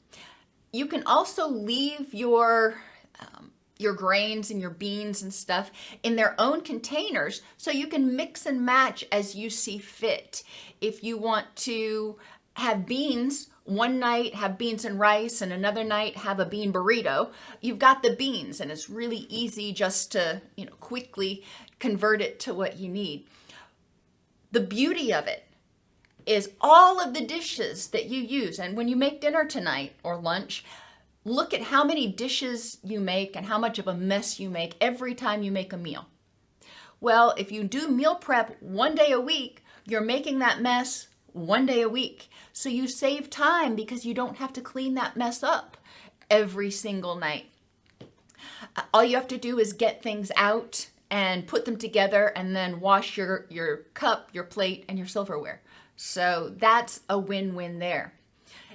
You 0.73 0.87
can 0.87 1.03
also 1.07 1.49
leave 1.49 2.12
your 2.12 2.77
um, 3.19 3.53
your 3.79 3.95
grains 3.95 4.51
and 4.51 4.61
your 4.61 4.71
beans 4.71 5.23
and 5.23 5.33
stuff 5.33 5.71
in 6.03 6.17
their 6.17 6.35
own 6.39 6.61
containers 6.61 7.41
so 7.57 7.71
you 7.71 7.87
can 7.87 8.15
mix 8.15 8.45
and 8.45 8.65
match 8.65 9.05
as 9.11 9.35
you 9.35 9.49
see 9.49 9.79
fit. 9.79 10.43
If 10.81 11.03
you 11.03 11.17
want 11.17 11.57
to 11.57 12.19
have 12.55 12.85
beans 12.85 13.49
one 13.65 13.99
night 13.99 14.35
have 14.35 14.59
beans 14.59 14.85
and 14.85 14.99
rice 14.99 15.41
and 15.41 15.53
another 15.53 15.85
night 15.85 16.17
have 16.17 16.41
a 16.41 16.45
bean 16.45 16.73
burrito 16.73 17.31
you've 17.61 17.79
got 17.79 18.03
the 18.03 18.15
beans 18.17 18.61
and 18.61 18.71
it's 18.71 18.91
really 18.91 19.25
easy 19.31 19.73
just 19.73 20.12
to 20.12 20.43
you 20.57 20.67
know 20.67 20.73
quickly 20.81 21.43
convert 21.79 22.21
it 22.21 22.39
to 22.41 22.53
what 22.53 22.77
you 22.77 22.89
need 22.89 23.25
the 24.52 24.61
beauty 24.61 25.12
of 25.12 25.26
it 25.26 25.44
is 26.25 26.50
all 26.61 27.00
of 27.00 27.14
the 27.14 27.25
dishes 27.25 27.88
that 27.88 28.06
you 28.06 28.21
use. 28.21 28.59
And 28.59 28.76
when 28.76 28.88
you 28.88 28.97
make 28.97 29.21
dinner 29.21 29.44
tonight 29.44 29.94
or 30.02 30.16
lunch, 30.16 30.64
look 31.25 31.52
at 31.52 31.62
how 31.62 31.85
many 31.85 32.06
dishes 32.06 32.78
you 32.85 33.00
make 33.00 33.35
and 33.35 33.47
how 33.47 33.59
much 33.59 33.78
of 33.78 33.88
a 33.88 33.94
mess 33.94 34.38
you 34.38 34.49
make 34.49 34.75
every 34.80 35.14
time 35.14 35.42
you 35.42 35.50
make 35.50 35.73
a 35.73 35.76
meal. 35.76 36.06
Well, 37.00 37.35
if 37.37 37.50
you 37.50 37.64
do 37.64 37.88
meal 37.88 38.14
prep 38.14 38.62
one 38.62 38.94
day 38.94 39.11
a 39.11 39.21
week, 39.21 39.64
you're 39.85 40.00
making 40.00 40.38
that 40.38 40.61
mess 40.61 41.09
one 41.32 41.66
day 41.66 41.80
a 41.80 41.88
week. 41.88 42.30
So 42.52 42.68
you 42.68 42.87
save 42.87 43.30
time 43.30 43.75
because 43.75 44.04
you 44.04 44.14
don't 44.14 44.37
have 44.37 44.52
to 44.52 44.61
clean 44.61 44.94
that 44.94 45.16
mess 45.16 45.42
up 45.42 45.76
every 46.30 46.71
single 46.71 47.16
night. 47.16 47.47
All 48.94 49.02
you 49.02 49.16
have 49.16 49.28
to 49.28 49.38
do 49.38 49.59
is 49.59 49.73
get 49.73 50.02
things 50.02 50.30
out 50.37 50.88
and 51.12 51.47
put 51.47 51.66
them 51.66 51.76
together 51.76 52.33
and 52.35 52.57
then 52.57 52.81
wash 52.81 53.19
your, 53.19 53.45
your 53.50 53.83
cup, 53.92 54.31
your 54.33 54.45
plate, 54.45 54.87
and 54.88 54.97
your 54.97 55.07
silverware. 55.07 55.61
So 55.95 56.54
that's 56.57 57.00
a 57.11 57.19
win 57.19 57.54
win 57.54 57.78
there. 57.78 58.14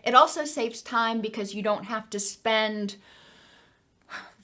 It 0.03 0.13
also 0.13 0.45
saves 0.45 0.83
time 0.83 1.19
because 1.19 1.55
you 1.55 1.63
don't 1.63 1.85
have 1.85 2.11
to 2.11 2.19
spend 2.19 2.97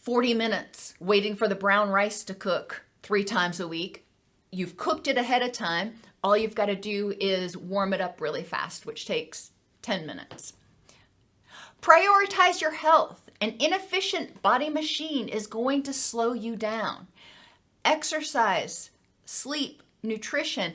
40 0.01 0.33
minutes 0.33 0.95
waiting 0.99 1.35
for 1.35 1.47
the 1.47 1.53
brown 1.53 1.89
rice 1.89 2.23
to 2.23 2.33
cook 2.33 2.83
three 3.03 3.23
times 3.23 3.59
a 3.59 3.67
week. 3.67 4.07
You've 4.51 4.75
cooked 4.75 5.07
it 5.07 5.17
ahead 5.17 5.43
of 5.43 5.51
time. 5.51 5.93
All 6.23 6.35
you've 6.35 6.55
got 6.55 6.65
to 6.65 6.75
do 6.75 7.13
is 7.19 7.55
warm 7.55 7.93
it 7.93 8.01
up 8.01 8.19
really 8.19 8.43
fast, 8.43 8.87
which 8.87 9.05
takes 9.05 9.51
10 9.83 10.07
minutes. 10.07 10.53
Prioritize 11.79 12.59
your 12.59 12.71
health. 12.71 13.29
An 13.39 13.53
inefficient 13.59 14.41
body 14.41 14.69
machine 14.69 15.27
is 15.27 15.45
going 15.45 15.83
to 15.83 15.93
slow 15.93 16.33
you 16.33 16.55
down 16.55 17.07
exercise, 17.85 18.91
sleep, 19.25 19.83
nutrition. 20.03 20.73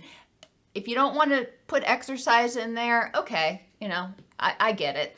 If 0.75 0.89
you 0.89 0.95
don't 0.95 1.15
want 1.15 1.31
to 1.31 1.49
put 1.67 1.83
exercise 1.85 2.57
in 2.57 2.75
there, 2.75 3.11
okay, 3.15 3.63
you 3.81 3.89
know, 3.89 4.09
I, 4.39 4.55
I 4.59 4.73
get 4.73 4.97
it. 4.97 5.17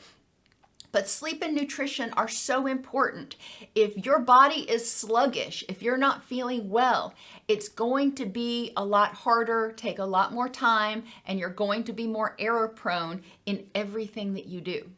But 0.91 1.07
sleep 1.07 1.41
and 1.41 1.55
nutrition 1.55 2.11
are 2.17 2.27
so 2.27 2.67
important. 2.67 3.37
If 3.75 4.05
your 4.05 4.19
body 4.19 4.69
is 4.69 4.89
sluggish, 4.89 5.63
if 5.69 5.81
you're 5.81 5.97
not 5.97 6.23
feeling 6.23 6.69
well, 6.69 7.13
it's 7.47 7.69
going 7.69 8.13
to 8.15 8.25
be 8.25 8.73
a 8.75 8.83
lot 8.83 9.13
harder, 9.13 9.71
take 9.71 9.99
a 9.99 10.05
lot 10.05 10.33
more 10.33 10.49
time, 10.49 11.03
and 11.25 11.39
you're 11.39 11.49
going 11.49 11.85
to 11.85 11.93
be 11.93 12.07
more 12.07 12.35
error 12.37 12.67
prone 12.67 13.23
in 13.45 13.67
everything 13.73 14.33
that 14.33 14.47
you 14.47 14.59
do. 14.59 14.89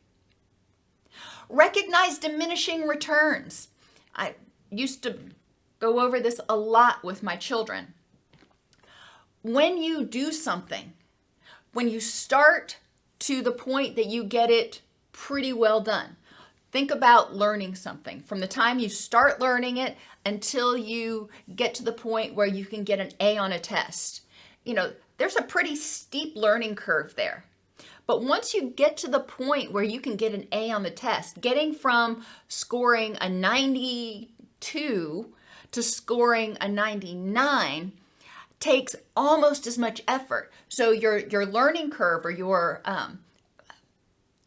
Recognize 1.47 2.17
diminishing 2.17 2.88
returns. 2.88 3.67
I 4.15 4.33
used 4.71 5.03
to 5.03 5.19
go 5.84 6.00
over 6.00 6.22
this 6.22 6.40
a 6.48 6.56
lot 6.56 7.04
with 7.04 7.22
my 7.22 7.36
children. 7.36 7.94
When 9.42 9.78
you 9.78 10.06
do 10.06 10.32
something, 10.32 10.94
when 11.74 11.90
you 11.90 12.00
start 12.00 12.78
to 13.20 13.42
the 13.42 13.52
point 13.52 13.98
that 13.98 14.06
you 14.06 14.24
get 14.24 14.50
it 14.50 14.80
pretty 15.12 15.52
well 15.52 15.82
done, 15.82 16.16
think 16.72 16.90
about 16.90 17.36
learning 17.36 17.75
something 17.75 18.22
from 18.22 18.40
the 18.40 18.48
time 18.48 18.80
you 18.80 18.88
start 18.88 19.42
learning 19.42 19.75
it 19.75 19.98
until 20.25 20.78
you 20.78 21.28
get 21.54 21.74
to 21.74 21.84
the 21.84 21.92
point 21.92 22.34
where 22.34 22.48
you 22.48 22.63
can 22.63 22.86
get 22.86 23.02
an 23.02 23.12
A 23.20 23.38
on 23.38 23.52
a 23.52 23.60
test. 23.60 24.22
You 24.63 24.75
know, 24.75 24.94
there's 25.18 25.36
a 25.36 25.42
pretty 25.42 25.75
steep 25.75 26.38
learning 26.38 26.75
curve 26.75 27.13
there. 27.18 27.44
But 28.08 28.24
once 28.24 28.54
you 28.54 28.70
get 28.70 28.96
to 28.98 29.10
the 29.10 29.20
point 29.20 29.74
where 29.74 29.84
you 29.84 30.00
can 30.00 30.16
get 30.16 30.34
an 30.34 30.48
A 30.54 30.72
on 30.72 30.84
the 30.84 30.92
test, 30.92 31.42
getting 31.42 31.74
from 31.74 32.25
scoring 32.48 33.18
a 33.20 33.28
92 33.28 35.34
to 35.74 35.84
scoring 35.84 36.58
a 36.62 36.68
99 36.68 37.92
takes 38.60 38.96
almost 39.15 39.68
as 39.68 39.77
much 39.77 40.01
effort. 40.08 40.51
So 40.70 40.92
your 40.92 41.18
your 41.18 41.46
learning 41.46 41.92
curve 41.92 42.25
or 42.25 42.32
your 42.32 42.82
um, 42.86 43.20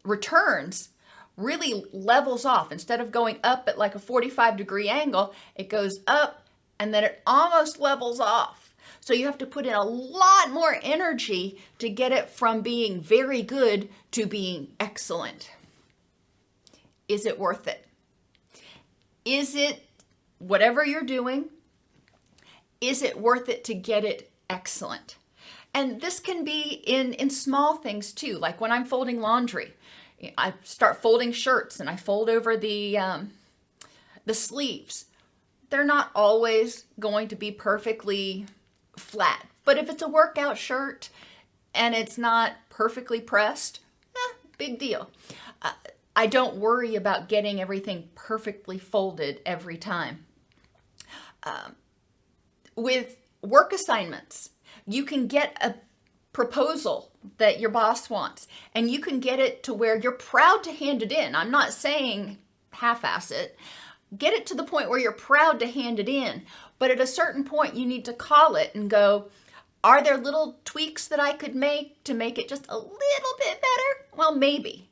returns 0.04 0.88
really 1.37 1.85
levels 1.92 2.45
off. 2.45 2.73
Instead 2.73 3.00
of 3.00 3.12
going 3.12 3.38
up 3.45 3.68
at 3.68 3.78
like 3.78 3.95
a 3.95 3.99
45 3.99 4.56
degree 4.56 4.88
angle, 4.88 5.35
it 5.54 5.68
goes 5.68 6.00
up 6.06 6.47
and 6.78 6.95
then 6.95 7.04
it 7.04 7.23
almost 7.26 7.78
levels 7.78 8.21
off. 8.21 8.75
So 9.00 9.12
you 9.12 9.26
have 9.26 9.38
to 9.38 9.47
put 9.47 9.66
in 9.66 9.75
a 9.75 9.85
lot 9.85 10.50
more 10.50 10.80
energy 10.83 11.61
to 11.78 11.88
get 11.88 12.12
it 12.12 12.28
from 12.28 12.62
being 12.62 13.00
very 13.00 13.42
good 13.42 13.88
to 14.12 14.26
being 14.26 14.68
excellent. 14.80 15.50
Is 17.09 17.26
it 17.26 17.38
worth 17.38 17.68
it? 17.68 17.87
Is 19.25 19.54
it 19.54 19.86
whatever 20.38 20.85
you're 20.85 21.02
doing, 21.02 21.47
is 22.81 23.02
it 23.02 23.19
worth 23.21 23.49
it 23.49 23.64
to 23.64 23.75
get 23.75 24.05
it 24.05 24.31
excellent? 24.50 25.16
And 25.75 26.00
this 26.00 26.21
can 26.21 26.45
be 26.45 26.83
in, 26.87 27.12
in 27.14 27.31
small 27.31 27.76
things 27.76 28.12
too, 28.12 28.38
like 28.38 28.61
when 28.61 28.73
I'm 28.73 28.85
folding 28.85 29.21
laundry. 29.21 29.75
I 30.38 30.55
start 30.62 31.02
folding 31.02 31.33
shirts 31.33 31.81
and 31.81 31.90
I 31.90 31.97
fold 31.97 32.31
over 32.31 32.57
the 32.57 32.97
um, 32.97 33.33
the 34.25 34.35
sleeves. 34.35 35.07
They're 35.69 35.85
not 35.85 36.11
always 36.14 36.85
going 36.99 37.28
to 37.28 37.37
be 37.37 37.50
perfectly 37.50 38.47
flat, 38.97 39.47
but 39.64 39.76
if 39.76 39.90
it's 39.90 40.02
a 40.02 40.09
workout 40.09 40.57
shirt 40.57 41.11
and 41.75 41.95
it's 41.95 42.16
not 42.16 42.52
perfectly 42.71 43.21
pressed, 43.21 43.81
eh, 44.14 44.35
big 44.57 44.78
deal. 44.78 45.11
Uh, 45.61 45.73
I 46.14 46.26
don't 46.26 46.57
worry 46.57 46.95
about 46.95 47.28
getting 47.28 47.61
everything 47.61 48.09
perfectly 48.14 48.78
folded 48.78 49.43
every 49.45 49.76
time. 49.76 50.25
Um, 51.46 51.76
with 52.74 53.16
work 53.40 53.72
assignments, 53.72 54.50
you 54.86 55.04
can 55.04 55.28
get 55.28 55.56
a 55.62 55.76
proposal 56.32 57.12
that 57.38 57.60
your 57.60 57.70
boss 57.70 58.10
wants 58.10 58.46
and 58.74 58.90
you 58.90 58.98
can 59.00 59.20
get 59.20 59.38
it 59.38 59.62
to 59.62 59.72
where 59.72 59.96
you're 59.96 60.12
proud 60.12 60.62
to 60.64 60.72
hand 60.72 61.02
it 61.02 61.12
in. 61.12 61.34
I'm 61.34 61.50
not 61.50 61.72
saying 61.72 62.38
half 62.72 63.04
ass 63.04 63.30
it. 63.30 63.58
Get 64.16 64.34
it 64.34 64.46
to 64.46 64.54
the 64.54 64.64
point 64.64 64.90
where 64.90 64.98
you're 64.98 65.12
proud 65.12 65.58
to 65.60 65.66
hand 65.66 65.98
it 65.98 66.08
in. 66.08 66.42
But 66.78 66.90
at 66.90 67.00
a 67.00 67.06
certain 67.06 67.44
point, 67.44 67.74
you 67.74 67.86
need 67.86 68.04
to 68.04 68.12
call 68.12 68.56
it 68.56 68.74
and 68.74 68.90
go, 68.90 69.28
are 69.82 70.02
there 70.02 70.16
little 70.16 70.58
tweaks 70.64 71.08
that 71.08 71.20
I 71.20 71.32
could 71.32 71.54
make 71.54 72.04
to 72.04 72.12
make 72.12 72.38
it 72.38 72.48
just 72.48 72.66
a 72.68 72.76
little 72.76 73.34
bit 73.38 73.60
better? 73.60 74.16
Well, 74.16 74.34
maybe. 74.34 74.90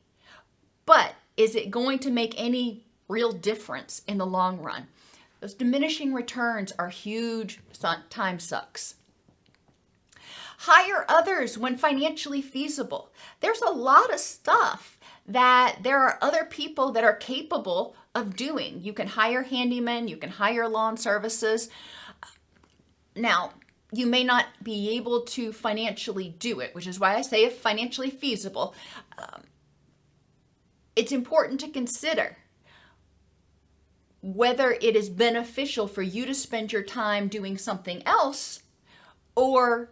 But 0.86 1.14
is 1.36 1.54
it 1.54 1.70
going 1.70 1.98
to 2.00 2.10
make 2.10 2.34
any 2.36 2.86
real 3.08 3.32
difference 3.32 4.02
in 4.06 4.18
the 4.18 4.26
long 4.26 4.60
run? 4.60 4.86
Those 5.44 5.52
diminishing 5.52 6.14
returns 6.14 6.72
are 6.78 6.88
huge 6.88 7.60
time 8.08 8.38
sucks. 8.38 8.94
Hire 10.60 11.04
others 11.06 11.58
when 11.58 11.76
financially 11.76 12.40
feasible. 12.40 13.12
There's 13.40 13.60
a 13.60 13.70
lot 13.70 14.10
of 14.10 14.20
stuff 14.20 14.98
that 15.26 15.80
there 15.82 15.98
are 15.98 16.18
other 16.22 16.46
people 16.46 16.92
that 16.92 17.04
are 17.04 17.14
capable 17.14 17.94
of 18.14 18.36
doing. 18.36 18.80
You 18.82 18.94
can 18.94 19.06
hire 19.06 19.44
handymen, 19.44 20.08
you 20.08 20.16
can 20.16 20.30
hire 20.30 20.66
lawn 20.66 20.96
services. 20.96 21.68
Now, 23.14 23.52
you 23.92 24.06
may 24.06 24.24
not 24.24 24.46
be 24.62 24.96
able 24.96 25.24
to 25.24 25.52
financially 25.52 26.30
do 26.38 26.60
it, 26.60 26.74
which 26.74 26.86
is 26.86 26.98
why 26.98 27.16
I 27.16 27.20
say 27.20 27.44
if 27.44 27.58
financially 27.58 28.08
feasible. 28.08 28.74
Um, 29.18 29.42
it's 30.96 31.12
important 31.12 31.60
to 31.60 31.68
consider 31.68 32.38
whether 34.24 34.72
it 34.80 34.96
is 34.96 35.10
beneficial 35.10 35.86
for 35.86 36.00
you 36.00 36.24
to 36.24 36.34
spend 36.34 36.72
your 36.72 36.82
time 36.82 37.28
doing 37.28 37.58
something 37.58 38.02
else 38.06 38.62
or 39.34 39.90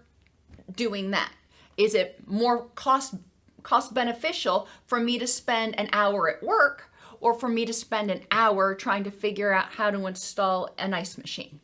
doing 0.74 1.10
that. 1.10 1.30
Is 1.76 1.94
it 1.94 2.26
more 2.26 2.64
cost 2.74 3.16
cost 3.62 3.92
beneficial 3.92 4.66
for 4.86 4.98
me 4.98 5.18
to 5.18 5.26
spend 5.26 5.78
an 5.78 5.90
hour 5.92 6.30
at 6.30 6.42
work 6.42 6.90
or 7.20 7.34
for 7.34 7.48
me 7.48 7.66
to 7.66 7.74
spend 7.74 8.10
an 8.10 8.22
hour 8.30 8.74
trying 8.74 9.04
to 9.04 9.10
figure 9.10 9.52
out 9.52 9.74
how 9.74 9.90
to 9.90 10.06
install 10.06 10.70
an 10.78 10.94
ice 10.94 11.18
machine? 11.18 11.60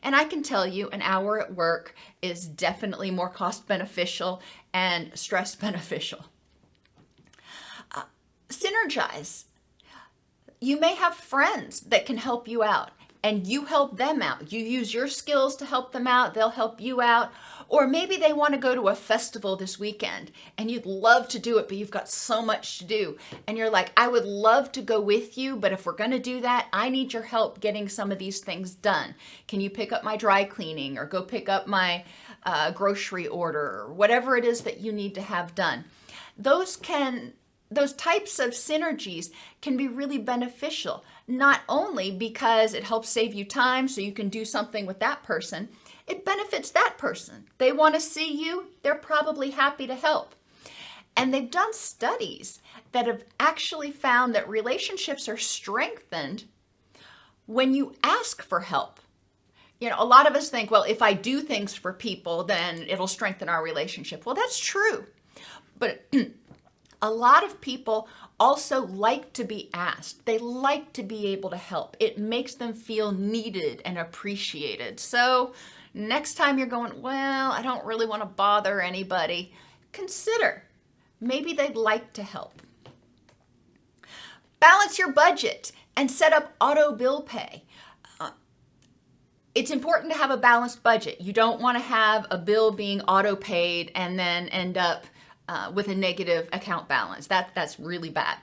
And 0.00 0.14
I 0.14 0.22
can 0.22 0.44
tell 0.44 0.64
you, 0.66 0.88
an 0.90 1.02
hour 1.02 1.40
at 1.40 1.54
work 1.54 1.92
is 2.22 2.46
definitely 2.46 3.10
more 3.10 3.28
cost 3.28 3.66
beneficial 3.66 4.40
and 4.72 5.10
stress 5.18 5.56
beneficial. 5.66 6.26
Uh, 7.90 8.04
synergize. 8.48 9.46
You 10.62 10.78
may 10.78 10.94
have 10.94 11.16
friends 11.16 11.80
that 11.80 12.06
can 12.06 12.18
help 12.18 12.46
you 12.46 12.62
out 12.62 12.92
and 13.24 13.48
you 13.48 13.64
help 13.64 13.96
them 13.96 14.22
out. 14.22 14.52
You 14.52 14.60
use 14.60 14.94
your 14.94 15.08
skills 15.08 15.56
to 15.56 15.66
help 15.66 15.90
them 15.90 16.06
out, 16.06 16.34
they'll 16.34 16.50
help 16.50 16.80
you 16.80 17.00
out. 17.00 17.32
Or 17.68 17.88
maybe 17.88 18.16
they 18.16 18.32
want 18.32 18.54
to 18.54 18.60
go 18.60 18.72
to 18.72 18.86
a 18.86 18.94
festival 18.94 19.56
this 19.56 19.80
weekend 19.80 20.30
and 20.56 20.70
you'd 20.70 20.86
love 20.86 21.26
to 21.30 21.40
do 21.40 21.58
it, 21.58 21.66
but 21.66 21.78
you've 21.78 21.90
got 21.90 22.08
so 22.08 22.42
much 22.42 22.78
to 22.78 22.84
do. 22.84 23.18
And 23.48 23.58
you're 23.58 23.70
like, 23.70 23.90
I 23.96 24.06
would 24.06 24.24
love 24.24 24.70
to 24.72 24.82
go 24.82 25.00
with 25.00 25.36
you, 25.36 25.56
but 25.56 25.72
if 25.72 25.84
we're 25.84 25.94
going 25.94 26.12
to 26.12 26.20
do 26.20 26.40
that, 26.42 26.68
I 26.72 26.90
need 26.90 27.12
your 27.12 27.24
help 27.24 27.58
getting 27.58 27.88
some 27.88 28.12
of 28.12 28.20
these 28.20 28.38
things 28.38 28.72
done. 28.72 29.16
Can 29.48 29.60
you 29.60 29.68
pick 29.68 29.90
up 29.90 30.04
my 30.04 30.16
dry 30.16 30.44
cleaning 30.44 30.96
or 30.96 31.06
go 31.06 31.22
pick 31.22 31.48
up 31.48 31.66
my 31.66 32.04
uh, 32.44 32.70
grocery 32.70 33.26
order 33.26 33.80
or 33.80 33.92
whatever 33.92 34.36
it 34.36 34.44
is 34.44 34.60
that 34.60 34.78
you 34.78 34.92
need 34.92 35.16
to 35.16 35.22
have 35.22 35.56
done? 35.56 35.86
Those 36.38 36.76
can 36.76 37.32
those 37.74 37.92
types 37.94 38.38
of 38.38 38.50
synergies 38.50 39.30
can 39.60 39.76
be 39.76 39.88
really 39.88 40.18
beneficial, 40.18 41.04
not 41.26 41.60
only 41.68 42.10
because 42.10 42.74
it 42.74 42.84
helps 42.84 43.08
save 43.08 43.34
you 43.34 43.44
time 43.44 43.88
so 43.88 44.00
you 44.00 44.12
can 44.12 44.28
do 44.28 44.44
something 44.44 44.86
with 44.86 45.00
that 45.00 45.22
person, 45.22 45.68
it 46.06 46.24
benefits 46.24 46.70
that 46.70 46.94
person. 46.98 47.44
They 47.58 47.72
want 47.72 47.94
to 47.94 48.00
see 48.00 48.32
you, 48.32 48.66
they're 48.82 48.94
probably 48.94 49.50
happy 49.50 49.86
to 49.86 49.94
help. 49.94 50.34
And 51.16 51.32
they've 51.32 51.50
done 51.50 51.72
studies 51.72 52.60
that 52.92 53.06
have 53.06 53.24
actually 53.38 53.90
found 53.90 54.34
that 54.34 54.48
relationships 54.48 55.28
are 55.28 55.36
strengthened 55.36 56.44
when 57.46 57.74
you 57.74 57.94
ask 58.02 58.42
for 58.42 58.60
help. 58.60 59.00
You 59.78 59.90
know, 59.90 59.96
a 59.98 60.04
lot 60.04 60.28
of 60.28 60.36
us 60.36 60.48
think, 60.48 60.70
well, 60.70 60.84
if 60.84 61.02
I 61.02 61.12
do 61.12 61.40
things 61.40 61.74
for 61.74 61.92
people, 61.92 62.44
then 62.44 62.86
it'll 62.88 63.08
strengthen 63.08 63.48
our 63.48 63.62
relationship. 63.62 64.24
Well, 64.24 64.34
that's 64.34 64.58
true. 64.58 65.06
But 65.78 66.06
a 67.02 67.10
lot 67.10 67.44
of 67.44 67.60
people 67.60 68.08
also 68.38 68.86
like 68.86 69.32
to 69.34 69.44
be 69.44 69.68
asked. 69.74 70.24
They 70.24 70.38
like 70.38 70.92
to 70.94 71.02
be 71.02 71.26
able 71.28 71.50
to 71.50 71.56
help. 71.56 71.96
It 72.00 72.16
makes 72.16 72.54
them 72.54 72.72
feel 72.72 73.12
needed 73.12 73.82
and 73.84 73.98
appreciated. 73.98 75.00
So, 75.00 75.52
next 75.92 76.34
time 76.34 76.58
you're 76.58 76.66
going, 76.68 77.02
well, 77.02 77.52
I 77.52 77.60
don't 77.60 77.84
really 77.84 78.06
want 78.06 78.22
to 78.22 78.26
bother 78.26 78.80
anybody, 78.80 79.52
consider 79.92 80.62
maybe 81.20 81.52
they'd 81.52 81.76
like 81.76 82.12
to 82.14 82.22
help. 82.22 82.60
Balance 84.60 84.98
your 84.98 85.12
budget 85.12 85.72
and 85.96 86.10
set 86.10 86.32
up 86.32 86.54
auto 86.60 86.92
bill 86.92 87.22
pay. 87.22 87.64
Uh, 88.20 88.30
it's 89.54 89.70
important 89.70 90.12
to 90.12 90.18
have 90.18 90.30
a 90.30 90.36
balanced 90.36 90.82
budget. 90.82 91.20
You 91.20 91.32
don't 91.32 91.60
want 91.60 91.78
to 91.78 91.82
have 91.82 92.26
a 92.30 92.38
bill 92.38 92.70
being 92.70 93.00
auto 93.02 93.36
paid 93.36 93.92
and 93.94 94.18
then 94.18 94.48
end 94.48 94.76
up 94.78 95.06
uh, 95.48 95.70
with 95.74 95.88
a 95.88 95.94
negative 95.94 96.48
account 96.52 96.88
balance. 96.88 97.26
That 97.26 97.50
that's 97.54 97.78
really 97.78 98.10
bad. 98.10 98.38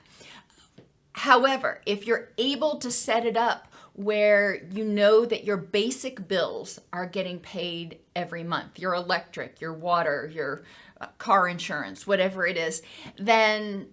However, 1.12 1.80
if 1.86 2.06
you're 2.06 2.28
able 2.38 2.78
to 2.78 2.90
set 2.90 3.26
it 3.26 3.36
up 3.36 3.66
where 3.94 4.62
you 4.70 4.84
know 4.84 5.24
that 5.26 5.44
your 5.44 5.56
basic 5.56 6.26
bills 6.28 6.78
are 6.92 7.06
getting 7.06 7.38
paid 7.38 7.98
every 8.14 8.44
month, 8.44 8.78
your 8.78 8.94
electric, 8.94 9.60
your 9.60 9.72
water, 9.72 10.30
your 10.32 10.62
uh, 11.00 11.06
car 11.18 11.48
insurance, 11.48 12.06
whatever 12.06 12.46
it 12.46 12.56
is, 12.56 12.82
then 13.18 13.88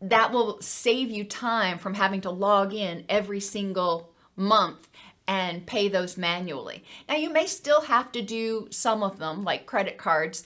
that 0.00 0.32
will 0.32 0.60
save 0.60 1.10
you 1.10 1.24
time 1.24 1.78
from 1.78 1.94
having 1.94 2.20
to 2.20 2.30
log 2.30 2.74
in 2.74 3.04
every 3.08 3.40
single 3.40 4.12
month 4.36 4.88
and 5.26 5.66
pay 5.66 5.88
those 5.88 6.18
manually. 6.18 6.84
Now, 7.08 7.16
you 7.16 7.30
may 7.30 7.46
still 7.46 7.82
have 7.82 8.12
to 8.12 8.20
do 8.20 8.68
some 8.70 9.02
of 9.02 9.18
them, 9.18 9.42
like 9.42 9.64
credit 9.64 9.96
cards, 9.96 10.44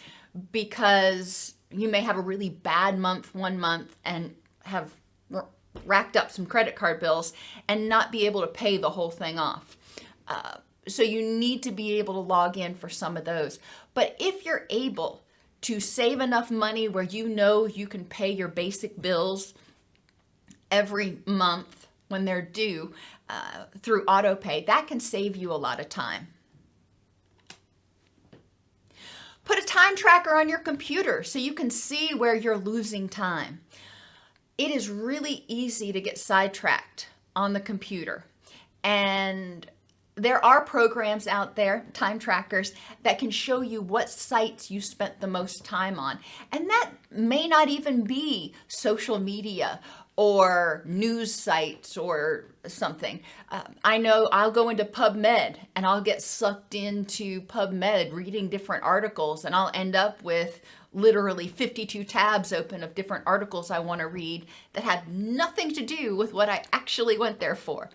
because 0.53 1.55
you 1.71 1.89
may 1.89 2.01
have 2.01 2.17
a 2.17 2.21
really 2.21 2.49
bad 2.49 2.99
month 2.99 3.35
one 3.35 3.59
month 3.59 3.97
and 4.05 4.35
have 4.65 4.93
racked 5.85 6.17
up 6.17 6.31
some 6.31 6.47
credit 6.47 6.75
card 6.75 7.01
bills 7.01 7.33
and 7.69 7.89
not 7.89 8.13
be 8.13 8.27
able 8.27 8.41
to 8.41 8.47
pay 8.47 8.77
the 8.77 8.91
whole 8.91 9.11
thing 9.11 9.39
off. 9.39 9.77
Uh, 10.27 10.57
so 10.87 11.03
you 11.03 11.23
need 11.23 11.63
to 11.63 11.71
be 11.71 11.99
able 11.99 12.15
to 12.15 12.21
log 12.21 12.57
in 12.57 12.75
for 12.75 12.89
some 12.89 13.17
of 13.17 13.25
those. 13.25 13.59
But 13.95 14.17
if 14.19 14.45
you're 14.45 14.67
able 14.71 15.23
to 15.63 15.81
save 15.81 16.21
enough 16.21 16.51
money 16.51 16.89
where 16.89 17.05
you 17.05 17.29
know 17.29 17.67
you 17.67 17.87
can 17.87 18.05
pay 18.05 18.31
your 18.31 18.49
basic 18.49 19.01
bills 19.01 19.55
every 20.71 21.19
month 21.27 21.89
when 22.09 22.25
they're 22.25 22.43
due 22.43 22.95
uh, 23.29 23.65
through 23.83 24.05
auto 24.05 24.35
pay, 24.35 24.65
that 24.65 24.87
can 24.87 25.01
save 25.01 25.37
you 25.37 25.53
a 25.53 25.55
lot 25.55 25.81
of 25.81 25.89
time. 25.89 26.29
Put 29.49 29.59
a 29.59 29.65
time 29.65 29.97
tracker 29.97 30.35
on 30.35 30.47
your 30.51 30.59
computer 30.59 31.23
so 31.23 31.39
you 31.39 31.55
can 31.55 31.71
see 31.71 32.13
where 32.15 32.35
you're 32.35 32.59
losing 32.59 33.09
time. 33.09 33.63
It 34.59 34.71
is 34.71 34.91
really 34.91 35.47
easy 35.49 35.91
to 35.91 36.03
get 36.03 36.19
sidetracked 36.19 37.09
on 37.35 37.55
the 37.55 37.61
computer. 37.61 38.25
And 38.85 39.67
there 40.17 40.45
are 40.45 40.61
programs 40.61 41.27
out 41.27 41.57
there, 41.57 41.87
time 41.95 42.19
trackers, 42.19 42.75
that 43.05 43.19
can 43.19 43.31
show 43.31 43.63
you 43.63 43.81
what 43.81 44.11
sites 44.11 44.71
you 44.71 44.83
spent 44.83 45.23
the 45.23 45.27
most 45.27 45.65
time 45.65 45.99
on. 45.99 46.19
And 46.53 46.69
that 46.69 46.91
may 47.11 47.49
not 47.49 47.71
even 47.71 48.05
be 48.05 48.53
social 48.67 49.19
media 49.19 49.81
or 50.19 50.83
news 50.85 51.33
sites 51.33 51.97
or 51.97 52.47
something. 52.67 53.21
Uh, 53.53 53.63
I 53.85 53.99
know 53.99 54.29
I'll 54.33 54.51
go 54.51 54.69
into 54.69 54.85
PubMed 54.85 55.59
and 55.77 55.87
I'll 55.87 56.01
get 56.01 56.21
sucked 56.21 56.75
into 56.75 57.43
PubMed 57.43 58.13
reading 58.13 58.49
different 58.49 58.83
articles 58.83 59.45
and 59.45 59.55
I'll 59.55 59.71
end 59.73 59.95
up 59.95 60.21
with 60.25 60.61
literally 60.93 61.47
52 61.47 62.03
tabs 62.03 62.53
open 62.53 62.83
of 62.83 62.97
different 62.97 63.29
articles 63.29 63.71
I 63.71 63.79
want 63.79 64.01
to 64.01 64.09
read 64.09 64.47
that 64.73 64.83
have 64.83 65.07
nothing 65.07 65.73
to 65.75 65.87
do 65.87 66.17
with 66.17 66.35
what 66.35 66.49
I 66.49 66.65
actually 66.73 67.17
went 67.17 67.39
there 67.39 67.55
for. 67.55 67.89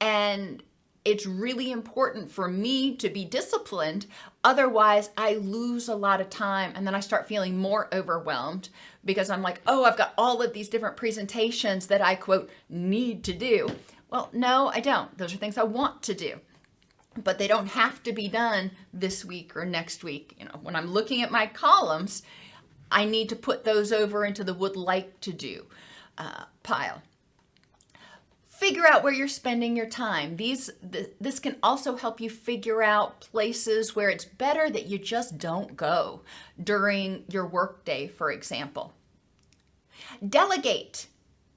And 0.00 0.62
it's 1.04 1.26
really 1.26 1.72
important 1.72 2.30
for 2.30 2.46
me 2.46 2.94
to 2.94 3.08
be 3.08 3.24
disciplined. 3.24 4.06
Otherwise, 4.46 5.10
I 5.16 5.34
lose 5.34 5.88
a 5.88 5.96
lot 5.96 6.20
of 6.20 6.30
time 6.30 6.72
and 6.76 6.86
then 6.86 6.94
I 6.94 7.00
start 7.00 7.26
feeling 7.26 7.58
more 7.58 7.92
overwhelmed 7.92 8.68
because 9.04 9.28
I'm 9.28 9.42
like, 9.42 9.60
oh, 9.66 9.82
I've 9.82 9.96
got 9.96 10.14
all 10.16 10.40
of 10.40 10.52
these 10.52 10.68
different 10.68 10.96
presentations 10.96 11.88
that 11.88 12.00
I 12.00 12.14
quote 12.14 12.48
need 12.68 13.24
to 13.24 13.32
do. 13.32 13.68
Well, 14.08 14.30
no, 14.32 14.70
I 14.72 14.78
don't. 14.78 15.18
Those 15.18 15.34
are 15.34 15.36
things 15.36 15.58
I 15.58 15.64
want 15.64 16.00
to 16.04 16.14
do. 16.14 16.38
But 17.16 17.38
they 17.38 17.48
don't 17.48 17.66
have 17.66 18.04
to 18.04 18.12
be 18.12 18.28
done 18.28 18.70
this 18.94 19.24
week 19.24 19.56
or 19.56 19.64
next 19.64 20.04
week. 20.04 20.36
You 20.38 20.44
know, 20.44 20.60
when 20.62 20.76
I'm 20.76 20.92
looking 20.92 21.22
at 21.22 21.32
my 21.32 21.48
columns, 21.48 22.22
I 22.88 23.04
need 23.04 23.28
to 23.30 23.36
put 23.36 23.64
those 23.64 23.90
over 23.90 24.24
into 24.24 24.44
the 24.44 24.54
would 24.54 24.76
like 24.76 25.18
to 25.22 25.32
do 25.32 25.66
uh, 26.18 26.44
pile. 26.62 27.02
Figure 28.58 28.86
out 28.86 29.02
where 29.02 29.12
you're 29.12 29.28
spending 29.28 29.76
your 29.76 29.88
time. 29.88 30.36
These 30.36 30.70
th- 30.90 31.10
this 31.20 31.38
can 31.38 31.56
also 31.62 31.96
help 31.96 32.20
you 32.20 32.30
figure 32.30 32.82
out 32.82 33.20
places 33.20 33.94
where 33.94 34.08
it's 34.08 34.24
better 34.24 34.70
that 34.70 34.86
you 34.86 34.98
just 34.98 35.36
don't 35.36 35.76
go 35.76 36.22
during 36.62 37.24
your 37.28 37.46
workday, 37.46 38.08
for 38.08 38.30
example. 38.32 38.94
Delegate. 40.26 41.06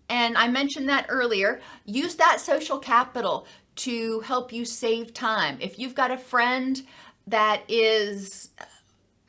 And 0.10 0.38
I 0.38 0.50
mentioned 0.50 0.90
that 0.90 1.06
earlier. 1.08 1.62
Use 1.86 2.16
that 2.16 2.42
social 2.42 2.80
capital 2.80 3.48
to 3.78 4.20
help 4.22 4.52
you 4.52 4.66
save 4.66 5.14
time. 5.14 5.58
If 5.62 5.80
you've 5.80 5.96
got 5.96 6.12
a 6.12 6.18
friend 6.18 6.82
that 7.28 7.62
is 7.70 8.50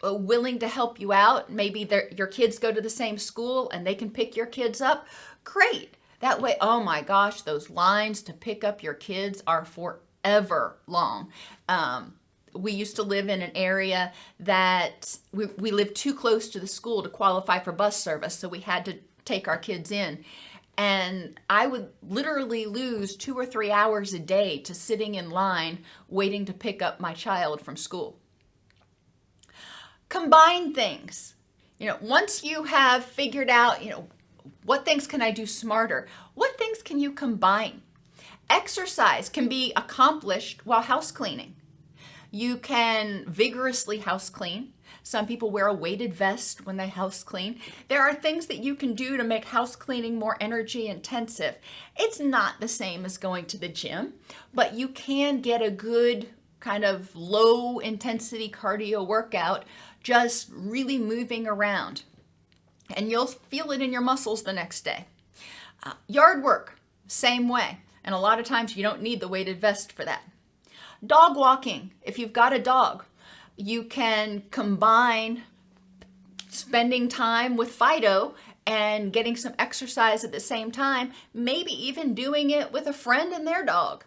uh, 0.03 0.15
willing 0.15 0.59
to 0.59 0.67
help 0.67 0.99
you 0.99 1.13
out, 1.13 1.53
maybe 1.53 1.89
your 2.17 2.27
kids 2.27 2.59
go 2.59 2.73
to 2.73 2.81
the 2.81 2.91
same 2.91 3.17
school 3.17 3.71
and 3.71 3.87
they 3.87 3.95
can 3.95 4.11
pick 4.11 4.35
your 4.35 4.47
kids 4.47 4.81
up, 4.81 5.07
great. 5.45 5.95
That 6.21 6.41
way, 6.41 6.57
oh 6.61 6.83
my 6.83 7.03
gosh, 7.03 7.43
those 7.43 7.71
lines 7.71 8.23
to 8.23 8.33
pick 8.33 8.63
up 8.63 8.83
your 8.83 8.95
kids 8.95 9.43
are 9.47 9.65
forever 9.65 10.77
long. 10.87 11.31
Um, 11.69 12.15
we 12.53 12.73
used 12.73 12.97
to 12.97 13.03
live 13.03 13.29
in 13.29 13.43
an 13.43 13.53
area 13.55 14.13
that 14.39 15.17
we, 15.33 15.47
we 15.57 15.71
lived 15.71 15.97
too 15.97 16.15
close 16.15 16.49
to 16.51 16.61
the 16.61 16.67
school 16.67 17.03
to 17.03 17.09
qualify 17.09 17.59
for 17.59 17.73
bus 17.73 18.01
service, 18.01 18.35
so 18.35 18.49
we 18.49 18.61
had 18.61 18.85
to 18.85 18.99
take 19.25 19.49
our 19.49 19.59
kids 19.59 19.91
in. 19.91 20.25
And 20.77 21.39
I 21.49 21.67
would 21.67 21.91
literally 22.03 22.67
lose 22.67 23.17
two 23.17 23.35
or 23.35 23.45
three 23.45 23.71
hours 23.71 24.15
a 24.15 24.19
day 24.19 24.59
to 24.61 24.75
sitting 24.75 25.15
in 25.15 25.31
line 25.31 25.81
waiting 26.09 26.45
to 26.47 26.53
pick 26.53 26.81
up 26.81 27.01
my 27.01 27.13
child 27.13 27.61
from 27.61 27.77
school. 27.77 28.19
Combine 30.09 30.73
things. 30.73 31.35
You 31.79 31.87
know, 31.89 31.99
once 32.01 32.43
you 32.45 32.65
have 32.65 33.05
figured 33.05 33.49
out, 33.49 33.85
you 33.85 33.91
know, 33.91 34.09
what 34.65 34.85
things 34.85 35.07
can 35.07 35.23
I 35.23 35.31
do 35.31 35.47
smarter? 35.47 36.09
What 36.35 36.59
things 36.59 36.83
can 36.83 36.99
you 36.99 37.13
combine? 37.13 37.83
Exercise 38.49 39.29
can 39.29 39.49
be 39.49 39.73
accomplished 39.77 40.67
while 40.67 40.83
house 40.83 41.11
cleaning. 41.11 41.55
You 42.31 42.57
can 42.57 43.25
vigorously 43.27 43.99
house 43.99 44.29
clean. 44.29 44.73
Some 45.03 45.27
people 45.27 45.51
wear 45.51 45.67
a 45.67 45.75
weighted 45.75 46.15
vest 46.15 46.67
when 46.67 46.77
they 46.77 46.89
house 46.89 47.23
clean. 47.23 47.59
There 47.89 48.03
are 48.03 48.15
things 48.15 48.47
that 48.47 48.63
you 48.63 48.75
can 48.75 48.95
do 48.95 49.17
to 49.17 49.25
make 49.25 49.47
house 49.47 49.75
cleaning 49.75 50.19
more 50.19 50.37
energy 50.41 50.87
intensive. 50.87 51.57
It's 51.97 52.21
not 52.21 52.61
the 52.61 52.69
same 52.69 53.05
as 53.05 53.17
going 53.17 53.47
to 53.47 53.59
the 53.59 53.69
gym, 53.69 54.15
but 54.53 54.75
you 54.75 54.89
can 54.89 55.41
get 55.41 55.63
a 55.63 55.71
good 55.71 56.29
kind 56.61 56.85
of 56.85 57.15
low 57.17 57.79
intensity 57.79 58.49
cardio 58.49 59.07
workout 59.07 59.65
just 60.03 60.51
really 60.53 60.99
moving 60.99 61.47
around. 61.47 62.03
And 62.97 63.11
you'll 63.11 63.27
feel 63.27 63.71
it 63.71 63.83
in 63.83 63.93
your 63.93 64.01
muscles 64.01 64.43
the 64.43 64.53
next 64.53 64.85
day. 64.85 65.07
Uh, 65.83 65.95
yard 66.07 66.43
work, 66.43 66.79
same 67.07 67.49
way. 67.49 67.79
And 68.05 68.15
a 68.15 68.19
lot 68.19 68.39
of 68.39 68.47
times 68.47 68.77
you 68.77 68.83
don't 68.83 69.03
need 69.03 69.21
the 69.21 69.29
weighted 69.29 69.61
vest 69.61 69.93
for 69.93 70.05
that. 70.05 70.23
Dog 71.05 71.37
walking, 71.37 71.93
if 72.03 72.19
you've 72.19 72.33
got 72.33 72.53
a 72.53 72.59
dog, 72.59 73.05
you 73.57 73.85
can 73.85 74.43
combine 74.51 75.43
spending 76.49 77.09
time 77.09 77.57
with 77.57 77.71
Fido 77.71 78.35
and 78.67 79.13
getting 79.13 79.37
some 79.37 79.55
exercise 79.59 80.25
at 80.25 80.33
the 80.33 80.41
same 80.41 80.71
time, 80.71 81.13
maybe 81.33 81.73
even 81.73 82.15
doing 82.15 82.51
it 82.51 82.73
with 82.73 82.87
a 82.87 82.93
friend 82.93 83.33
and 83.33 83.47
their 83.47 83.65
dog. 83.65 84.05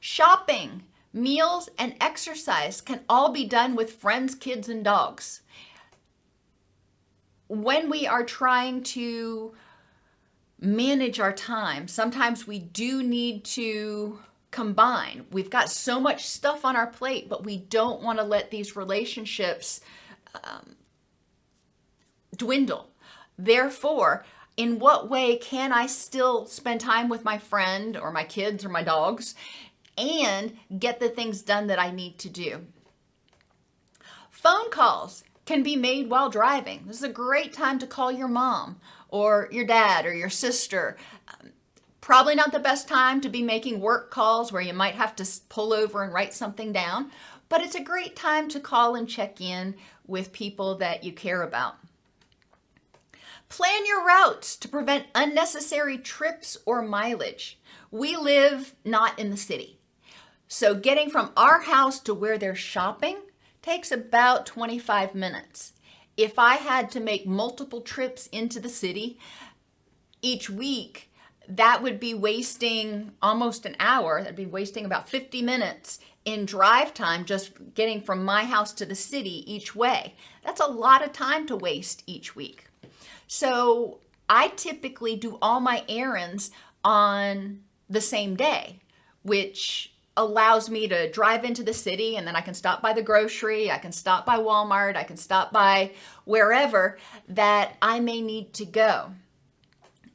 Shopping, 0.00 0.82
meals, 1.12 1.68
and 1.78 1.94
exercise 2.00 2.80
can 2.80 3.00
all 3.08 3.32
be 3.32 3.44
done 3.44 3.74
with 3.74 3.92
friends, 3.92 4.34
kids, 4.34 4.68
and 4.68 4.84
dogs. 4.84 5.42
When 7.48 7.90
we 7.90 8.06
are 8.06 8.24
trying 8.24 8.82
to 8.84 9.54
manage 10.60 11.20
our 11.20 11.32
time, 11.32 11.88
sometimes 11.88 12.46
we 12.46 12.58
do 12.58 13.02
need 13.02 13.44
to 13.44 14.18
combine. 14.50 15.26
We've 15.30 15.50
got 15.50 15.70
so 15.70 16.00
much 16.00 16.26
stuff 16.26 16.64
on 16.64 16.76
our 16.76 16.86
plate, 16.86 17.28
but 17.28 17.44
we 17.44 17.56
don't 17.56 18.02
want 18.02 18.18
to 18.18 18.24
let 18.24 18.50
these 18.50 18.76
relationships 18.76 19.80
um, 20.44 20.76
dwindle. 22.36 22.90
Therefore, 23.38 24.24
in 24.56 24.78
what 24.78 25.08
way 25.08 25.36
can 25.36 25.72
I 25.72 25.86
still 25.86 26.46
spend 26.46 26.80
time 26.80 27.08
with 27.08 27.24
my 27.24 27.38
friend 27.38 27.96
or 27.96 28.10
my 28.10 28.24
kids 28.24 28.64
or 28.64 28.68
my 28.68 28.82
dogs 28.82 29.34
and 29.96 30.56
get 30.78 30.98
the 30.98 31.08
things 31.08 31.42
done 31.42 31.68
that 31.68 31.78
I 31.78 31.90
need 31.90 32.18
to 32.18 32.28
do? 32.28 32.66
Phone 34.30 34.70
calls 34.70 35.24
can 35.48 35.62
be 35.62 35.76
made 35.76 36.10
while 36.10 36.28
driving. 36.28 36.82
This 36.86 36.98
is 36.98 37.04
a 37.04 37.08
great 37.08 37.54
time 37.54 37.78
to 37.78 37.86
call 37.86 38.12
your 38.12 38.28
mom 38.28 38.78
or 39.08 39.48
your 39.50 39.64
dad 39.64 40.04
or 40.04 40.12
your 40.12 40.28
sister. 40.28 40.98
Probably 42.02 42.34
not 42.34 42.52
the 42.52 42.58
best 42.58 42.86
time 42.86 43.22
to 43.22 43.30
be 43.30 43.42
making 43.42 43.80
work 43.80 44.10
calls 44.10 44.52
where 44.52 44.60
you 44.60 44.74
might 44.74 44.94
have 44.96 45.16
to 45.16 45.26
pull 45.48 45.72
over 45.72 46.02
and 46.02 46.12
write 46.12 46.34
something 46.34 46.70
down, 46.70 47.10
but 47.48 47.62
it's 47.62 47.74
a 47.74 47.82
great 47.82 48.14
time 48.14 48.50
to 48.50 48.60
call 48.60 48.94
and 48.94 49.08
check 49.08 49.40
in 49.40 49.74
with 50.06 50.34
people 50.34 50.74
that 50.74 51.02
you 51.02 51.12
care 51.12 51.40
about. 51.40 51.76
Plan 53.48 53.86
your 53.86 54.04
routes 54.04 54.54
to 54.54 54.68
prevent 54.68 55.06
unnecessary 55.14 55.96
trips 55.96 56.58
or 56.66 56.82
mileage. 56.82 57.58
We 57.90 58.18
live 58.18 58.74
not 58.84 59.18
in 59.18 59.30
the 59.30 59.38
city. 59.38 59.78
So 60.46 60.74
getting 60.74 61.08
from 61.08 61.32
our 61.38 61.62
house 61.62 62.00
to 62.00 62.12
where 62.12 62.36
they're 62.36 62.54
shopping 62.54 63.16
takes 63.62 63.90
about 63.92 64.46
25 64.46 65.14
minutes. 65.14 65.72
If 66.16 66.38
I 66.38 66.56
had 66.56 66.90
to 66.92 67.00
make 67.00 67.26
multiple 67.26 67.80
trips 67.80 68.26
into 68.28 68.60
the 68.60 68.68
city 68.68 69.18
each 70.20 70.50
week, 70.50 71.10
that 71.48 71.82
would 71.82 71.98
be 71.98 72.12
wasting 72.12 73.12
almost 73.22 73.64
an 73.64 73.76
hour. 73.80 74.20
That'd 74.20 74.36
be 74.36 74.46
wasting 74.46 74.84
about 74.84 75.08
50 75.08 75.42
minutes 75.42 75.98
in 76.24 76.44
drive 76.44 76.92
time 76.92 77.24
just 77.24 77.52
getting 77.74 78.02
from 78.02 78.24
my 78.24 78.44
house 78.44 78.72
to 78.74 78.84
the 78.84 78.94
city 78.94 79.50
each 79.50 79.74
way. 79.74 80.14
That's 80.44 80.60
a 80.60 80.66
lot 80.66 81.02
of 81.02 81.12
time 81.12 81.46
to 81.46 81.56
waste 81.56 82.02
each 82.06 82.36
week. 82.36 82.66
So 83.26 84.00
I 84.28 84.48
typically 84.48 85.16
do 85.16 85.38
all 85.40 85.60
my 85.60 85.84
errands 85.88 86.50
on 86.84 87.60
the 87.88 88.00
same 88.02 88.36
day, 88.36 88.80
which 89.22 89.94
allows 90.18 90.68
me 90.68 90.88
to 90.88 91.10
drive 91.10 91.44
into 91.44 91.62
the 91.62 91.72
city 91.72 92.16
and 92.16 92.26
then 92.26 92.36
I 92.36 92.40
can 92.40 92.52
stop 92.52 92.82
by 92.82 92.92
the 92.92 93.02
grocery, 93.02 93.70
I 93.70 93.78
can 93.78 93.92
stop 93.92 94.26
by 94.26 94.36
Walmart, 94.36 94.96
I 94.96 95.04
can 95.04 95.16
stop 95.16 95.52
by 95.52 95.92
wherever 96.24 96.98
that 97.28 97.76
I 97.80 98.00
may 98.00 98.20
need 98.20 98.52
to 98.54 98.66
go. 98.66 99.12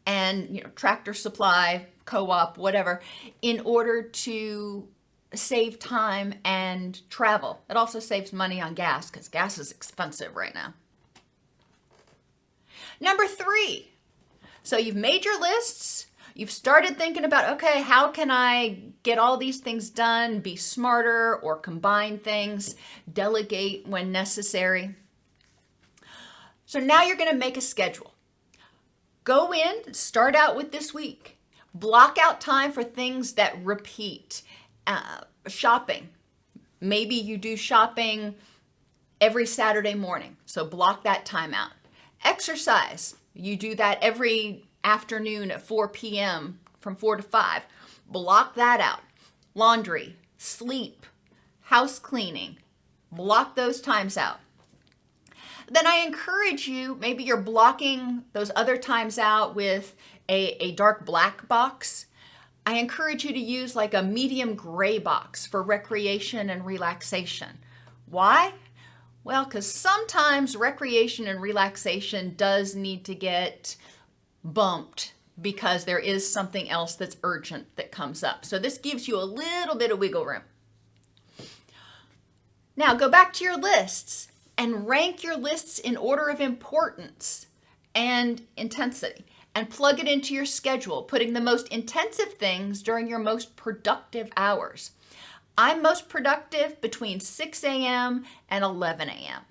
And 0.05 0.55
you 0.55 0.61
know 0.61 0.69
tractor 0.75 1.13
supply 1.13 1.87
co-op 2.03 2.57
whatever 2.57 3.01
in 3.41 3.61
order 3.61 4.03
to 4.03 4.87
save 5.33 5.79
time 5.79 6.35
and 6.43 7.09
travel. 7.09 7.61
It 7.69 7.77
also 7.77 7.99
saves 7.99 8.33
money 8.33 8.61
on 8.61 8.73
gas 8.73 9.09
because 9.09 9.29
gas 9.29 9.57
is 9.57 9.71
expensive 9.71 10.35
right 10.35 10.53
now. 10.53 10.73
Number 12.99 13.25
three. 13.25 13.89
So 14.63 14.77
you've 14.77 14.95
made 14.95 15.25
your 15.25 15.39
lists 15.39 16.07
you've 16.33 16.51
started 16.51 16.97
thinking 16.97 17.25
about 17.25 17.53
okay 17.53 17.81
how 17.81 18.09
can 18.09 18.29
i 18.31 18.79
get 19.03 19.17
all 19.17 19.37
these 19.37 19.59
things 19.59 19.89
done 19.89 20.39
be 20.39 20.55
smarter 20.55 21.37
or 21.37 21.57
combine 21.57 22.17
things 22.17 22.75
delegate 23.11 23.87
when 23.87 24.11
necessary 24.11 24.95
so 26.65 26.79
now 26.79 27.03
you're 27.03 27.17
going 27.17 27.29
to 27.29 27.35
make 27.35 27.57
a 27.57 27.61
schedule 27.61 28.13
Go 29.23 29.53
in, 29.53 29.93
start 29.93 30.35
out 30.35 30.55
with 30.55 30.71
this 30.71 30.93
week. 30.93 31.37
Block 31.73 32.17
out 32.21 32.41
time 32.41 32.71
for 32.71 32.83
things 32.83 33.33
that 33.33 33.63
repeat. 33.63 34.41
Uh, 34.85 35.21
shopping. 35.47 36.09
Maybe 36.81 37.15
you 37.15 37.37
do 37.37 37.55
shopping 37.55 38.35
every 39.21 39.45
Saturday 39.45 39.93
morning, 39.93 40.35
so 40.45 40.65
block 40.65 41.03
that 41.03 41.25
time 41.25 41.53
out. 41.53 41.71
Exercise. 42.25 43.15
You 43.33 43.55
do 43.55 43.75
that 43.75 43.99
every 44.01 44.65
afternoon 44.83 45.51
at 45.51 45.61
4 45.61 45.87
p.m. 45.89 46.59
from 46.79 46.95
4 46.95 47.17
to 47.17 47.23
5. 47.23 47.63
Block 48.07 48.55
that 48.55 48.79
out. 48.79 49.01
Laundry, 49.55 50.15
sleep, 50.37 51.05
house 51.61 51.99
cleaning. 51.99 52.57
Block 53.11 53.55
those 53.55 53.79
times 53.79 54.17
out 54.17 54.39
then 55.69 55.87
I 55.87 55.97
encourage 55.97 56.67
you, 56.67 56.95
maybe 56.99 57.23
you're 57.23 57.37
blocking 57.37 58.23
those 58.33 58.51
other 58.55 58.77
times 58.77 59.17
out 59.17 59.55
with 59.55 59.95
a, 60.29 60.63
a 60.63 60.71
dark 60.73 61.05
black 61.05 61.47
box. 61.47 62.05
I 62.65 62.75
encourage 62.75 63.25
you 63.25 63.33
to 63.33 63.39
use 63.39 63.75
like 63.75 63.93
a 63.93 64.03
medium 64.03 64.55
gray 64.55 64.99
box 64.99 65.45
for 65.45 65.63
recreation 65.63 66.49
and 66.49 66.65
relaxation. 66.65 67.59
Why? 68.05 68.53
Well, 69.23 69.45
because 69.45 69.69
sometimes 69.69 70.55
recreation 70.55 71.27
and 71.27 71.41
relaxation 71.41 72.35
does 72.35 72.75
need 72.75 73.05
to 73.05 73.15
get 73.15 73.75
bumped 74.43 75.13
because 75.41 75.85
there 75.85 75.99
is 75.99 76.31
something 76.31 76.69
else 76.69 76.95
that's 76.95 77.17
urgent 77.23 77.75
that 77.75 77.91
comes 77.91 78.23
up. 78.23 78.45
So 78.45 78.59
this 78.59 78.77
gives 78.77 79.07
you 79.07 79.17
a 79.17 79.23
little 79.23 79.75
bit 79.75 79.91
of 79.91 79.99
wiggle 79.99 80.25
room. 80.25 80.43
Now 82.75 82.93
go 82.95 83.09
back 83.09 83.33
to 83.33 83.43
your 83.43 83.57
lists 83.57 84.27
and 84.57 84.87
rank 84.87 85.23
your 85.23 85.37
lists 85.37 85.79
in 85.79 85.97
order 85.97 86.27
of 86.27 86.41
importance 86.41 87.47
and 87.95 88.41
intensity 88.57 89.25
and 89.55 89.69
plug 89.69 89.99
it 89.99 90.07
into 90.07 90.33
your 90.33 90.45
schedule, 90.45 91.03
putting 91.03 91.33
the 91.33 91.41
most 91.41 91.67
intensive 91.67 92.33
things 92.33 92.81
during 92.81 93.07
your 93.07 93.19
most 93.19 93.55
productive 93.55 94.31
hours. 94.35 94.91
I'm 95.57 95.83
most 95.83 96.09
productive 96.09 96.81
between 96.81 97.19
6 97.19 97.63
a.m. 97.63 98.25
and 98.49 98.63
11 98.63 99.09
a.m. 99.09 99.41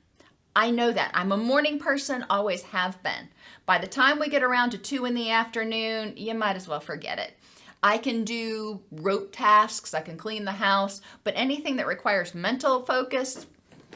I 0.55 0.71
know 0.71 0.93
that. 0.93 1.11
I'm 1.15 1.33
a 1.33 1.37
morning 1.37 1.79
person, 1.79 2.27
always 2.29 2.63
have 2.63 3.03
been. 3.03 3.29
By 3.65 3.79
the 3.79 3.87
time 3.87 4.19
we 4.19 4.29
get 4.29 4.43
around 4.43 4.71
to 4.71 4.79
2 4.79 5.07
in 5.07 5.15
the 5.15 5.31
afternoon, 5.31 6.15
you 6.17 6.35
might 6.35 6.57
as 6.57 6.69
well 6.69 6.81
forget 6.81 7.19
it. 7.19 7.35
I 7.83 7.99
can 7.99 8.25
do 8.25 8.81
rote 8.91 9.33
tasks, 9.33 9.95
I 9.95 10.03
can 10.03 10.17
clean 10.17 10.45
the 10.45 10.53
house, 10.53 11.01
but 11.25 11.35
anything 11.37 11.77
that 11.77 11.87
requires 11.87 12.35
mental 12.35 12.85
focus, 12.85 13.47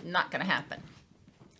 not 0.03 0.31
going 0.31 0.45
to 0.45 0.51
happen. 0.51 0.83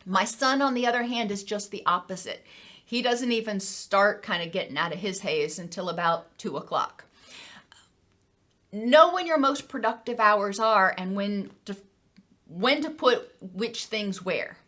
My 0.07 0.25
son, 0.25 0.63
on 0.63 0.75
the 0.75 0.87
other 0.87 1.03
hand, 1.03 1.31
is 1.31 1.45
just 1.45 1.71
the 1.71 1.85
opposite. 1.85 2.45
He 2.85 3.03
doesn't 3.03 3.33
even 3.33 3.61
start 3.61 4.23
kind 4.23 4.43
of 4.43 4.53
getting 4.53 4.79
out 4.79 4.93
of 4.93 5.01
his 5.01 5.21
haze 5.21 5.59
until 5.59 5.89
about 5.89 6.37
two 6.39 6.57
o'clock. 6.57 7.05
Know 8.73 9.13
when 9.13 9.27
your 9.27 9.39
most 9.39 9.69
productive 9.69 10.21
hours 10.21 10.59
are 10.59 10.95
and 10.97 11.17
when 11.17 11.51
to 11.65 11.77
when 12.49 12.83
to 12.83 12.91
put 12.91 13.35
which 13.41 13.87
things 13.87 14.25
where. 14.25 14.59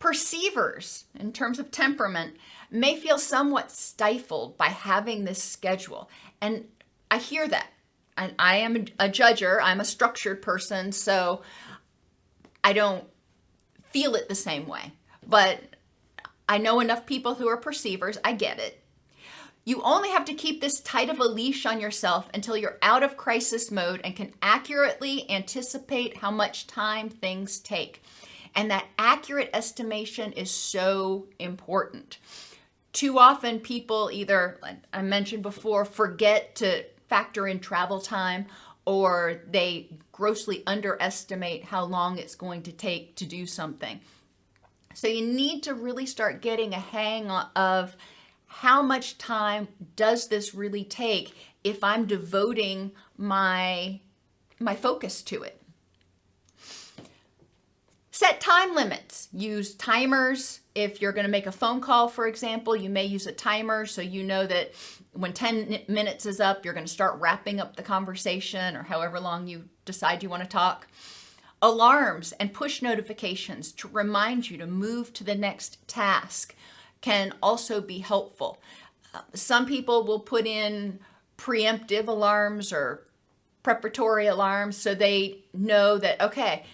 Perceivers, 0.00 1.04
in 1.14 1.32
terms 1.32 1.58
of 1.58 1.70
temperament, 1.70 2.36
may 2.70 2.96
feel 2.96 3.18
somewhat 3.18 3.70
stifled 3.70 4.56
by 4.56 4.68
having 4.68 5.24
this 5.24 5.42
schedule. 5.42 6.10
And 6.40 6.64
I 7.10 7.18
hear 7.18 7.46
that. 7.46 7.68
And 8.16 8.34
I 8.38 8.56
am 8.56 8.86
a 8.98 9.08
judger, 9.08 9.60
I'm 9.62 9.78
a 9.78 9.84
structured 9.84 10.42
person, 10.42 10.90
so 10.92 11.42
I 12.64 12.72
don't 12.72 13.04
feel 13.90 14.14
it 14.14 14.28
the 14.28 14.34
same 14.34 14.66
way. 14.66 14.92
But 15.26 15.60
I 16.48 16.58
know 16.58 16.80
enough 16.80 17.06
people 17.06 17.34
who 17.34 17.46
are 17.48 17.56
perceivers, 17.56 18.18
I 18.24 18.32
get 18.32 18.58
it. 18.58 18.82
You 19.64 19.82
only 19.82 20.08
have 20.08 20.24
to 20.24 20.34
keep 20.34 20.60
this 20.60 20.80
tight 20.80 21.10
of 21.10 21.20
a 21.20 21.24
leash 21.24 21.66
on 21.66 21.80
yourself 21.80 22.28
until 22.32 22.56
you're 22.56 22.78
out 22.80 23.02
of 23.02 23.18
crisis 23.18 23.70
mode 23.70 24.00
and 24.02 24.16
can 24.16 24.32
accurately 24.40 25.30
anticipate 25.30 26.16
how 26.16 26.30
much 26.30 26.66
time 26.66 27.10
things 27.10 27.60
take. 27.60 28.02
And 28.54 28.70
that 28.70 28.86
accurate 28.98 29.50
estimation 29.54 30.32
is 30.32 30.50
so 30.50 31.26
important. 31.38 32.18
Too 32.92 33.18
often, 33.18 33.60
people 33.60 34.10
either, 34.12 34.58
like 34.62 34.78
I 34.92 35.02
mentioned 35.02 35.42
before, 35.42 35.84
forget 35.84 36.56
to 36.56 36.84
factor 37.08 37.46
in 37.46 37.60
travel 37.60 38.00
time 38.00 38.46
or 38.84 39.42
they 39.48 39.88
grossly 40.12 40.62
underestimate 40.66 41.64
how 41.64 41.84
long 41.84 42.18
it's 42.18 42.34
going 42.34 42.62
to 42.62 42.72
take 42.72 43.14
to 43.16 43.26
do 43.26 43.46
something. 43.46 44.00
So 44.94 45.06
you 45.06 45.24
need 45.24 45.62
to 45.64 45.74
really 45.74 46.06
start 46.06 46.42
getting 46.42 46.74
a 46.74 46.78
hang 46.80 47.30
of 47.30 47.96
how 48.46 48.82
much 48.82 49.16
time 49.18 49.68
does 49.94 50.28
this 50.28 50.54
really 50.54 50.82
take 50.82 51.36
if 51.62 51.84
I'm 51.84 52.06
devoting 52.06 52.90
my 53.16 54.00
my 54.58 54.76
focus 54.76 55.22
to 55.22 55.42
it. 55.42 55.59
Set 58.12 58.40
time 58.40 58.74
limits. 58.74 59.28
Use 59.32 59.74
timers. 59.74 60.60
If 60.74 61.00
you're 61.00 61.12
going 61.12 61.26
to 61.26 61.30
make 61.30 61.46
a 61.46 61.52
phone 61.52 61.80
call, 61.80 62.08
for 62.08 62.26
example, 62.26 62.74
you 62.74 62.90
may 62.90 63.04
use 63.04 63.26
a 63.26 63.32
timer 63.32 63.86
so 63.86 64.02
you 64.02 64.24
know 64.24 64.46
that 64.46 64.72
when 65.12 65.32
10 65.32 65.82
minutes 65.88 66.26
is 66.26 66.40
up, 66.40 66.64
you're 66.64 66.74
going 66.74 66.86
to 66.86 66.92
start 66.92 67.20
wrapping 67.20 67.60
up 67.60 67.76
the 67.76 67.82
conversation 67.82 68.76
or 68.76 68.82
however 68.82 69.20
long 69.20 69.46
you 69.46 69.64
decide 69.84 70.22
you 70.22 70.28
want 70.28 70.42
to 70.42 70.48
talk. 70.48 70.88
Alarms 71.62 72.32
and 72.32 72.52
push 72.52 72.82
notifications 72.82 73.70
to 73.72 73.88
remind 73.88 74.50
you 74.50 74.56
to 74.58 74.66
move 74.66 75.12
to 75.12 75.24
the 75.24 75.34
next 75.34 75.86
task 75.86 76.54
can 77.00 77.32
also 77.42 77.80
be 77.80 77.98
helpful. 77.98 78.58
Uh, 79.14 79.20
some 79.34 79.66
people 79.66 80.04
will 80.04 80.20
put 80.20 80.46
in 80.46 80.98
preemptive 81.36 82.08
alarms 82.08 82.72
or 82.72 83.06
preparatory 83.62 84.26
alarms 84.26 84.76
so 84.76 84.94
they 84.94 85.44
know 85.52 85.98
that, 85.98 86.20
okay, 86.20 86.64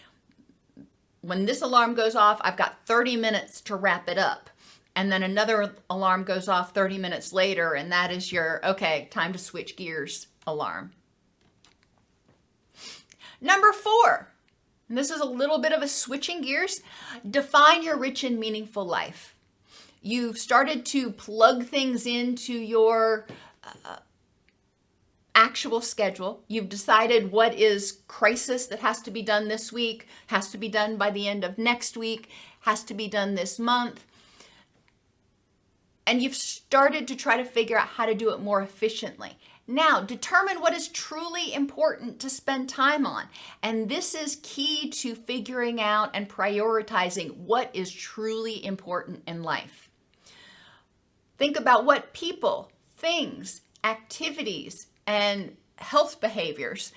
when 1.26 1.44
this 1.44 1.60
alarm 1.60 1.94
goes 1.94 2.14
off, 2.14 2.40
I've 2.42 2.56
got 2.56 2.86
30 2.86 3.16
minutes 3.16 3.60
to 3.62 3.74
wrap 3.74 4.08
it 4.08 4.16
up. 4.16 4.48
And 4.94 5.10
then 5.10 5.24
another 5.24 5.74
alarm 5.90 6.22
goes 6.22 6.48
off 6.48 6.72
30 6.72 6.98
minutes 6.98 7.32
later, 7.32 7.74
and 7.74 7.90
that 7.90 8.12
is 8.12 8.32
your, 8.32 8.64
okay, 8.64 9.08
time 9.10 9.32
to 9.32 9.38
switch 9.38 9.76
gears 9.76 10.28
alarm. 10.46 10.92
Number 13.40 13.72
four, 13.72 14.28
and 14.88 14.96
this 14.96 15.10
is 15.10 15.20
a 15.20 15.26
little 15.26 15.58
bit 15.58 15.72
of 15.72 15.82
a 15.82 15.88
switching 15.88 16.42
gears, 16.42 16.80
define 17.28 17.82
your 17.82 17.98
rich 17.98 18.22
and 18.22 18.38
meaningful 18.38 18.86
life. 18.86 19.34
You've 20.00 20.38
started 20.38 20.86
to 20.86 21.10
plug 21.10 21.64
things 21.64 22.06
into 22.06 22.52
your 22.52 23.26
uh, 23.64 23.96
actual 25.36 25.82
schedule. 25.82 26.42
You've 26.48 26.70
decided 26.70 27.30
what 27.30 27.54
is 27.54 28.00
crisis 28.08 28.66
that 28.66 28.80
has 28.80 29.00
to 29.02 29.10
be 29.10 29.22
done 29.22 29.46
this 29.46 29.70
week, 29.70 30.08
has 30.28 30.50
to 30.50 30.58
be 30.58 30.68
done 30.68 30.96
by 30.96 31.10
the 31.10 31.28
end 31.28 31.44
of 31.44 31.58
next 31.58 31.96
week, 31.96 32.30
has 32.60 32.82
to 32.84 32.94
be 32.94 33.06
done 33.06 33.34
this 33.34 33.58
month. 33.58 34.04
And 36.06 36.22
you've 36.22 36.34
started 36.34 37.06
to 37.08 37.16
try 37.16 37.36
to 37.36 37.44
figure 37.44 37.78
out 37.78 37.88
how 37.88 38.06
to 38.06 38.14
do 38.14 38.30
it 38.30 38.40
more 38.40 38.62
efficiently. 38.62 39.36
Now, 39.68 40.00
determine 40.00 40.60
what 40.60 40.72
is 40.72 40.88
truly 40.88 41.52
important 41.52 42.20
to 42.20 42.30
spend 42.30 42.68
time 42.68 43.04
on. 43.04 43.24
And 43.62 43.88
this 43.88 44.14
is 44.14 44.38
key 44.42 44.90
to 45.00 45.16
figuring 45.16 45.80
out 45.80 46.10
and 46.14 46.28
prioritizing 46.28 47.36
what 47.36 47.74
is 47.74 47.92
truly 47.92 48.64
important 48.64 49.22
in 49.26 49.42
life. 49.42 49.90
Think 51.36 51.58
about 51.58 51.84
what 51.84 52.12
people, 52.12 52.70
things, 52.96 53.62
activities, 53.82 54.86
and 55.06 55.56
health 55.78 56.20
behaviors 56.20 56.92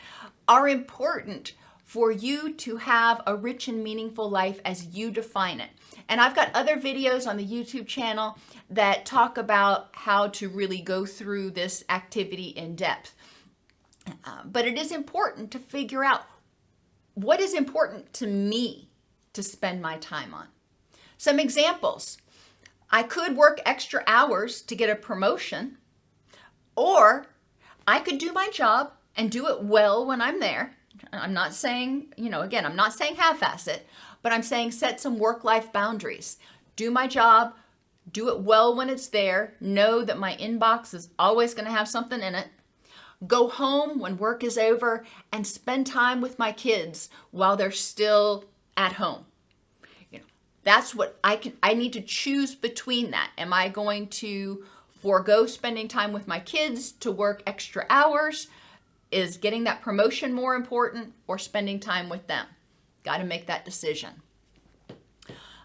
are 0.47 0.67
important 0.67 1.53
for 1.83 2.11
you 2.11 2.53
to 2.53 2.77
have 2.77 3.21
a 3.25 3.35
rich 3.35 3.67
and 3.67 3.83
meaningful 3.83 4.29
life 4.29 4.59
as 4.63 4.85
you 4.95 5.09
define 5.09 5.59
it. 5.59 5.69
And 6.07 6.21
I've 6.21 6.35
got 6.35 6.53
other 6.53 6.77
videos 6.77 7.27
on 7.27 7.37
the 7.37 7.45
YouTube 7.45 7.87
channel 7.87 8.37
that 8.69 9.05
talk 9.05 9.37
about 9.37 9.89
how 9.93 10.27
to 10.27 10.49
really 10.49 10.81
go 10.81 11.05
through 11.05 11.51
this 11.51 11.83
activity 11.89 12.49
in 12.49 12.75
depth. 12.75 13.15
Uh, 14.23 14.43
but 14.45 14.65
it 14.65 14.77
is 14.77 14.91
important 14.91 15.51
to 15.51 15.59
figure 15.59 16.03
out 16.03 16.25
what 17.15 17.39
is 17.39 17.53
important 17.53 18.13
to 18.13 18.27
me 18.27 18.89
to 19.33 19.43
spend 19.43 19.81
my 19.81 19.97
time 19.97 20.33
on. 20.33 20.47
Some 21.17 21.39
examples 21.39 22.17
I 22.91 23.03
could 23.03 23.35
work 23.35 23.61
extra 23.65 24.03
hours 24.07 24.61
to 24.63 24.75
get 24.75 24.89
a 24.89 24.95
promotion, 24.95 25.77
or 26.75 27.27
I 27.89 27.99
could 27.99 28.19
do 28.19 28.31
my 28.31 28.49
job 28.49 28.91
and 29.15 29.31
do 29.31 29.47
it 29.47 29.63
well 29.63 30.05
when 30.05 30.21
I'm 30.21 30.39
there. 30.39 30.75
I'm 31.11 31.33
not 31.33 31.55
saying, 31.55 32.13
you 32.17 32.29
know, 32.29 32.41
again, 32.41 32.63
I'm 32.63 32.75
not 32.75 32.93
saying 32.93 33.15
half 33.15 33.41
ass 33.41 33.67
it, 33.67 33.87
but 34.21 34.31
I'm 34.31 34.43
saying 34.43 34.71
set 34.71 34.99
some 34.99 35.17
work 35.17 35.43
life 35.43 35.73
boundaries. 35.73 36.37
Do 36.75 36.91
my 36.91 37.07
job, 37.07 37.55
do 38.11 38.29
it 38.29 38.41
well 38.41 38.75
when 38.75 38.89
it's 38.89 39.07
there, 39.07 39.55
know 39.59 40.03
that 40.03 40.19
my 40.19 40.35
inbox 40.37 40.93
is 40.93 41.09
always 41.17 41.55
going 41.55 41.65
to 41.65 41.71
have 41.71 41.87
something 41.87 42.21
in 42.21 42.35
it. 42.35 42.49
Go 43.25 43.47
home 43.47 43.99
when 43.99 44.17
work 44.17 44.43
is 44.43 44.57
over 44.57 45.03
and 45.31 45.47
spend 45.47 45.87
time 45.87 46.21
with 46.21 46.37
my 46.37 46.51
kids 46.51 47.09
while 47.31 47.57
they're 47.57 47.71
still 47.71 48.45
at 48.77 48.93
home. 48.93 49.25
You 50.11 50.19
know, 50.19 50.25
that's 50.63 50.93
what 50.93 51.17
I 51.23 51.37
can 51.37 51.53
I 51.63 51.73
need 51.73 51.93
to 51.93 52.01
choose 52.01 52.53
between 52.53 53.09
that. 53.11 53.31
Am 53.35 53.51
I 53.51 53.67
going 53.67 54.09
to 54.09 54.63
forego 55.01 55.45
spending 55.45 55.87
time 55.87 56.13
with 56.13 56.27
my 56.27 56.39
kids 56.39 56.91
to 56.93 57.11
work 57.11 57.43
extra 57.45 57.85
hours? 57.89 58.47
Is 59.11 59.37
getting 59.37 59.63
that 59.63 59.81
promotion 59.81 60.33
more 60.33 60.55
important 60.55 61.13
or 61.27 61.37
spending 61.37 61.79
time 61.79 62.09
with 62.09 62.27
them? 62.27 62.45
Got 63.03 63.17
to 63.17 63.23
make 63.23 63.47
that 63.47 63.65
decision. 63.65 64.21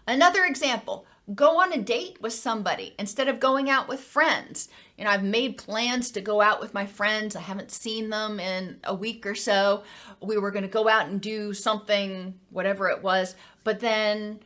Another 0.07 0.43
example 0.45 1.05
go 1.33 1.59
on 1.59 1.73
a 1.73 1.81
date 1.81 2.21
with 2.21 2.33
somebody 2.33 2.93
instead 2.99 3.27
of 3.27 3.39
going 3.39 3.69
out 3.69 3.87
with 3.87 3.99
friends. 3.99 4.69
You 4.97 5.05
know, 5.05 5.09
I've 5.09 5.23
made 5.23 5.57
plans 5.57 6.11
to 6.11 6.21
go 6.21 6.39
out 6.39 6.61
with 6.61 6.73
my 6.73 6.85
friends. 6.85 7.35
I 7.35 7.41
haven't 7.41 7.71
seen 7.71 8.09
them 8.09 8.39
in 8.39 8.79
a 8.83 8.93
week 8.93 9.25
or 9.25 9.33
so. 9.33 9.83
We 10.21 10.37
were 10.37 10.51
going 10.51 10.63
to 10.63 10.69
go 10.69 10.87
out 10.87 11.07
and 11.07 11.19
do 11.19 11.53
something, 11.53 12.35
whatever 12.51 12.89
it 12.89 13.01
was, 13.01 13.35
but 13.63 13.79
then 13.79 14.39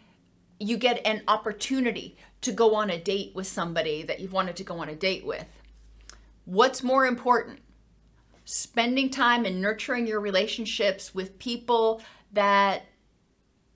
you 0.59 0.77
get 0.77 1.05
an 1.05 1.23
opportunity 1.27 2.17
to 2.41 2.51
go 2.51 2.75
on 2.75 2.89
a 2.89 2.99
date 2.99 3.31
with 3.33 3.47
somebody 3.47 4.03
that 4.03 4.19
you've 4.19 4.33
wanted 4.33 4.55
to 4.57 4.63
go 4.63 4.79
on 4.79 4.89
a 4.89 4.95
date 4.95 5.25
with. 5.25 5.47
What's 6.45 6.83
more 6.83 7.05
important? 7.05 7.59
Spending 8.45 9.09
time 9.09 9.45
and 9.45 9.61
nurturing 9.61 10.07
your 10.07 10.19
relationships 10.19 11.13
with 11.13 11.39
people 11.39 12.01
that 12.33 12.83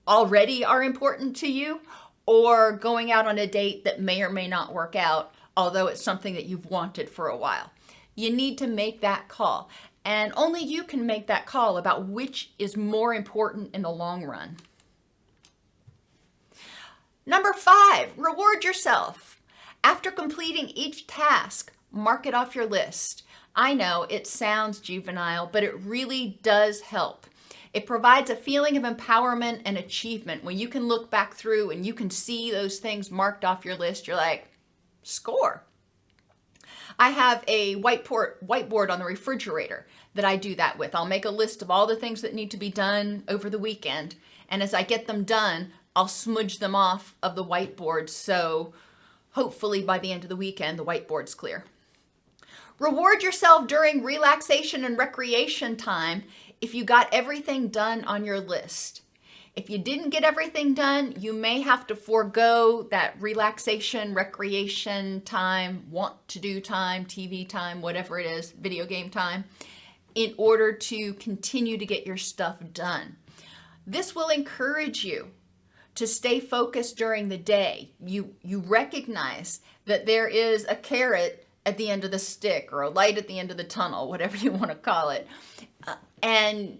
already 0.06 0.64
are 0.64 0.82
important 0.82 1.36
to 1.36 1.50
you 1.50 1.80
or 2.26 2.72
going 2.72 3.12
out 3.12 3.26
on 3.26 3.38
a 3.38 3.46
date 3.46 3.84
that 3.84 4.00
may 4.00 4.22
or 4.22 4.30
may 4.30 4.48
not 4.48 4.72
work 4.72 4.96
out, 4.96 5.34
although 5.56 5.86
it's 5.86 6.02
something 6.02 6.34
that 6.34 6.46
you've 6.46 6.70
wanted 6.70 7.08
for 7.08 7.28
a 7.28 7.36
while. 7.36 7.70
You 8.14 8.32
need 8.32 8.58
to 8.58 8.66
make 8.66 9.00
that 9.00 9.28
call. 9.28 9.70
And 10.04 10.32
only 10.36 10.62
you 10.62 10.84
can 10.84 11.06
make 11.06 11.26
that 11.28 11.46
call 11.46 11.78
about 11.78 12.06
which 12.06 12.52
is 12.58 12.76
more 12.76 13.14
important 13.14 13.74
in 13.74 13.82
the 13.82 13.90
long 13.90 14.24
run. 14.24 14.56
Number 17.26 17.52
five, 17.52 18.10
reward 18.16 18.64
yourself. 18.64 19.40
After 19.82 20.10
completing 20.10 20.68
each 20.68 21.06
task, 21.06 21.72
mark 21.90 22.26
it 22.26 22.34
off 22.34 22.54
your 22.54 22.66
list. 22.66 23.22
I 23.56 23.72
know 23.72 24.06
it 24.10 24.26
sounds 24.26 24.80
juvenile, 24.80 25.48
but 25.50 25.62
it 25.62 25.78
really 25.80 26.38
does 26.42 26.82
help. 26.82 27.26
It 27.72 27.86
provides 27.86 28.30
a 28.30 28.36
feeling 28.36 28.76
of 28.76 28.82
empowerment 28.82 29.62
and 29.64 29.76
achievement 29.76 30.44
when 30.44 30.58
you 30.58 30.68
can 30.68 30.86
look 30.86 31.10
back 31.10 31.34
through 31.34 31.70
and 31.70 31.84
you 31.84 31.94
can 31.94 32.10
see 32.10 32.50
those 32.50 32.78
things 32.78 33.10
marked 33.10 33.44
off 33.44 33.64
your 33.64 33.74
list. 33.74 34.06
You're 34.06 34.16
like, 34.16 34.48
score. 35.02 35.64
I 36.98 37.10
have 37.10 37.42
a 37.48 37.76
whiteboard 37.76 38.44
whiteboard 38.46 38.90
on 38.90 38.98
the 38.98 39.04
refrigerator 39.04 39.86
that 40.14 40.24
I 40.24 40.36
do 40.36 40.54
that 40.54 40.78
with. 40.78 40.94
I'll 40.94 41.06
make 41.06 41.24
a 41.24 41.30
list 41.30 41.62
of 41.62 41.70
all 41.70 41.86
the 41.86 41.96
things 41.96 42.22
that 42.22 42.34
need 42.34 42.50
to 42.52 42.56
be 42.56 42.70
done 42.70 43.24
over 43.28 43.50
the 43.50 43.58
weekend, 43.58 44.14
and 44.48 44.62
as 44.62 44.72
I 44.74 44.82
get 44.82 45.06
them 45.06 45.24
done, 45.24 45.72
I'll 45.96 46.08
smudge 46.08 46.58
them 46.58 46.74
off 46.74 47.14
of 47.22 47.36
the 47.36 47.44
whiteboard 47.44 48.08
so 48.08 48.72
hopefully 49.32 49.82
by 49.82 49.98
the 49.98 50.12
end 50.12 50.24
of 50.24 50.28
the 50.28 50.36
weekend 50.36 50.78
the 50.78 50.84
whiteboard's 50.84 51.34
clear. 51.34 51.64
Reward 52.78 53.22
yourself 53.22 53.68
during 53.68 54.02
relaxation 54.02 54.84
and 54.84 54.98
recreation 54.98 55.76
time 55.76 56.24
if 56.60 56.74
you 56.74 56.84
got 56.84 57.12
everything 57.12 57.68
done 57.68 58.04
on 58.04 58.24
your 58.24 58.40
list. 58.40 59.02
If 59.54 59.70
you 59.70 59.78
didn't 59.78 60.10
get 60.10 60.24
everything 60.24 60.74
done, 60.74 61.14
you 61.16 61.32
may 61.32 61.60
have 61.60 61.86
to 61.86 61.94
forego 61.94 62.88
that 62.90 63.14
relaxation, 63.20 64.12
recreation 64.12 65.20
time, 65.20 65.84
want 65.90 66.26
to 66.28 66.40
do 66.40 66.60
time, 66.60 67.04
TV 67.04 67.48
time, 67.48 67.80
whatever 67.80 68.18
it 68.18 68.26
is, 68.26 68.50
video 68.50 68.84
game 68.84 69.10
time, 69.10 69.44
in 70.16 70.34
order 70.36 70.72
to 70.72 71.14
continue 71.14 71.78
to 71.78 71.86
get 71.86 72.04
your 72.04 72.16
stuff 72.16 72.56
done. 72.72 73.14
This 73.86 74.16
will 74.16 74.28
encourage 74.28 75.04
you 75.04 75.28
to 75.94 76.06
stay 76.06 76.40
focused 76.40 76.96
during 76.96 77.28
the 77.28 77.38
day. 77.38 77.90
You 78.04 78.34
you 78.42 78.60
recognize 78.60 79.60
that 79.86 80.06
there 80.06 80.28
is 80.28 80.66
a 80.68 80.76
carrot 80.76 81.46
at 81.66 81.78
the 81.78 81.90
end 81.90 82.04
of 82.04 82.10
the 82.10 82.18
stick 82.18 82.70
or 82.72 82.82
a 82.82 82.90
light 82.90 83.16
at 83.16 83.26
the 83.28 83.38
end 83.38 83.50
of 83.50 83.56
the 83.56 83.64
tunnel, 83.64 84.08
whatever 84.10 84.36
you 84.36 84.50
want 84.50 84.70
to 84.70 84.76
call 84.76 85.10
it 85.10 85.26
and 86.24 86.78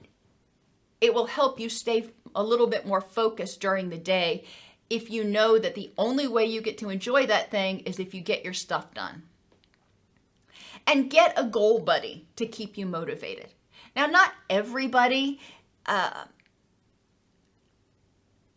it 1.03 1.13
will 1.13 1.27
help 1.27 1.61
you 1.61 1.69
stay 1.69 2.09
a 2.35 2.43
little 2.43 2.67
bit 2.67 2.87
more 2.87 3.03
focused 3.03 3.61
during 3.61 3.91
the 3.91 3.99
day 3.99 4.43
if 4.89 5.11
you 5.11 5.23
know 5.23 5.59
that 5.59 5.75
the 5.75 5.93
only 5.99 6.27
way 6.27 6.47
you 6.47 6.63
get 6.63 6.79
to 6.79 6.89
enjoy 6.89 7.27
that 7.27 7.51
thing 7.51 7.81
is 7.81 7.99
if 7.99 8.15
you 8.15 8.23
get 8.23 8.43
your 8.43 8.55
stuff 8.55 8.93
done. 8.95 9.23
And 10.87 11.11
get 11.11 11.33
a 11.37 11.45
goal 11.45 11.79
buddy 11.79 12.27
to 12.37 12.47
keep 12.47 12.77
you 12.77 12.87
motivated. 12.87 13.49
Now, 13.95 14.07
not 14.07 14.33
everybody 14.49 15.41
uh, 15.87 16.25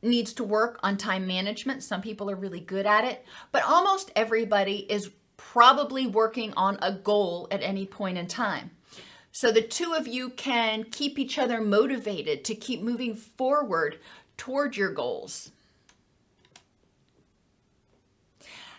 needs 0.01 0.33
to 0.33 0.43
work 0.43 0.79
on 0.83 0.97
time 0.97 1.25
management. 1.25 1.83
Some 1.83 2.01
people 2.01 2.29
are 2.29 2.35
really 2.35 2.59
good 2.59 2.85
at 2.85 3.03
it, 3.03 3.25
but 3.51 3.63
almost 3.63 4.11
everybody 4.15 4.91
is 4.91 5.11
probably 5.37 6.07
working 6.07 6.53
on 6.55 6.77
a 6.81 6.91
goal 6.91 7.47
at 7.51 7.63
any 7.63 7.85
point 7.85 8.17
in 8.17 8.27
time. 8.27 8.71
So 9.31 9.51
the 9.51 9.61
two 9.61 9.93
of 9.93 10.07
you 10.07 10.29
can 10.29 10.85
keep 10.85 11.19
each 11.19 11.37
other 11.37 11.61
motivated 11.61 12.43
to 12.45 12.55
keep 12.55 12.81
moving 12.81 13.15
forward 13.15 13.99
toward 14.35 14.75
your 14.75 14.91
goals. 14.91 15.51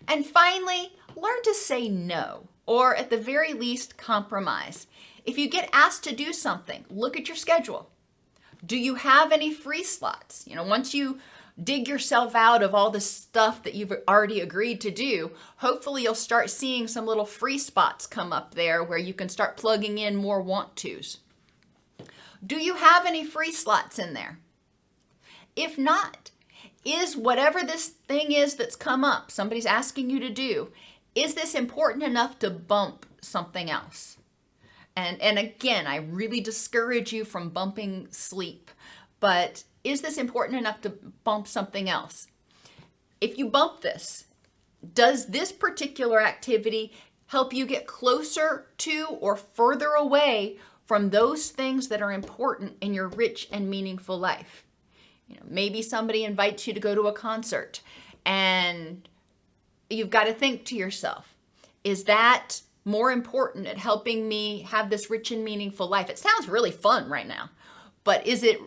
And 0.09 0.24
finally, 0.24 0.96
learn 1.14 1.42
to 1.44 1.54
say 1.54 1.88
no, 1.88 2.48
or 2.66 2.96
at 2.96 3.11
the 3.11 3.18
very 3.18 3.52
least, 3.52 3.96
compromise. 3.96 4.87
If 5.24 5.37
you 5.37 5.48
get 5.48 5.68
asked 5.72 6.04
to 6.04 6.14
do 6.14 6.33
something, 6.33 6.87
look 6.88 7.16
at 7.16 7.28
your 7.28 7.37
schedule. 7.37 7.90
Do 8.64 8.77
you 8.77 8.97
have 8.97 9.33
any 9.33 9.53
free 9.53 9.85
slots? 9.85 10.44
You 10.47 10.57
know, 10.57 10.64
once 10.64 10.94
you 10.94 11.18
dig 11.62 11.88
yourself 11.88 12.35
out 12.35 12.62
of 12.62 12.75
all 12.75 12.90
the 12.90 13.01
stuff 13.01 13.62
that 13.62 13.75
you've 13.75 13.92
already 14.07 14.40
agreed 14.40 14.81
to 14.81 14.90
do, 14.90 15.33
hopefully 15.57 16.03
you'll 16.03 16.14
start 16.14 16.51
seeing 16.51 16.87
some 16.87 17.07
little 17.07 17.25
free 17.25 17.59
spots 17.59 18.07
come 18.07 18.33
up 18.33 18.55
there 18.55 18.83
where 18.83 18.99
you 18.99 19.12
can 19.14 19.29
start 19.29 19.57
plugging 19.57 19.99
in 19.99 20.16
more 20.16 20.40
want 20.40 20.77
tos. 20.77 21.18
Do 22.44 22.57
you 22.57 22.77
have 22.77 23.07
any 23.07 23.25
free 23.25 23.53
slots 23.53 23.99
in 23.99 24.14
there? 24.14 24.38
If 25.57 25.77
not, 25.77 26.31
is 26.85 27.16
whatever 27.16 27.62
this 27.64 27.88
thing 27.88 28.31
is 28.31 28.55
that's 28.55 28.77
come 28.77 29.03
up, 29.03 29.31
somebody's 29.31 29.66
asking 29.66 30.11
you 30.11 30.21
to 30.21 30.31
do, 30.31 30.71
is 31.14 31.35
this 31.35 31.55
important 31.55 32.05
enough 32.05 32.38
to 32.38 32.51
bump 32.51 33.07
something 33.21 33.68
else? 33.68 34.17
And, 34.98 35.22
and 35.22 35.38
again, 35.38 35.87
I 35.87 35.98
really 35.98 36.40
discourage 36.40 37.12
you 37.12 37.24
from 37.24 37.50
bumping 37.50 38.08
sleep, 38.11 38.68
but 39.20 39.62
is 39.84 40.00
this 40.00 40.18
important 40.18 40.58
enough 40.58 40.80
to 40.80 40.90
bump 41.22 41.46
something 41.46 41.88
else? 41.88 42.26
If 43.20 43.38
you 43.38 43.46
bump 43.46 43.82
this, 43.82 44.24
does 44.94 45.26
this 45.26 45.52
particular 45.52 46.20
activity 46.20 46.92
help 47.26 47.52
you 47.52 47.64
get 47.64 47.87
closer 47.87 48.66
to 48.78 49.06
or 49.20 49.37
further 49.37 49.90
away 49.90 50.58
from 50.84 51.11
those 51.11 51.50
things 51.50 51.87
that 51.88 52.02
are 52.02 52.11
important 52.11 52.76
in 52.80 52.92
your 52.92 53.06
rich 53.06 53.46
and 53.52 53.70
meaningful 53.70 54.18
life? 54.18 54.64
You 55.28 55.37
know, 55.37 55.46
maybe 55.48 55.80
somebody 55.80 56.24
invites 56.24 56.66
you 56.66 56.74
to 56.74 56.80
go 56.80 56.96
to 56.96 57.02
a 57.02 57.12
concert 57.12 57.82
and 58.26 59.08
you've 59.88 60.11
got 60.11 60.24
to 60.24 60.32
think 60.32 60.64
to 60.64 60.74
yourself, 60.74 61.37
is 61.84 62.02
that 62.04 62.62
more 62.88 63.12
important 63.12 63.66
at 63.66 63.79
helping 63.79 64.29
me 64.29 64.62
have 64.62 64.90
this 64.90 65.11
rich 65.11 65.31
and 65.31 65.44
meaningful 65.44 65.88
life? 65.88 66.11
It 66.11 66.18
sounds 66.18 66.48
really 66.48 66.72
fun 66.72 67.09
right 67.09 67.27
now, 67.27 67.51
but 68.05 68.27
is 68.27 68.42
it 68.42 68.61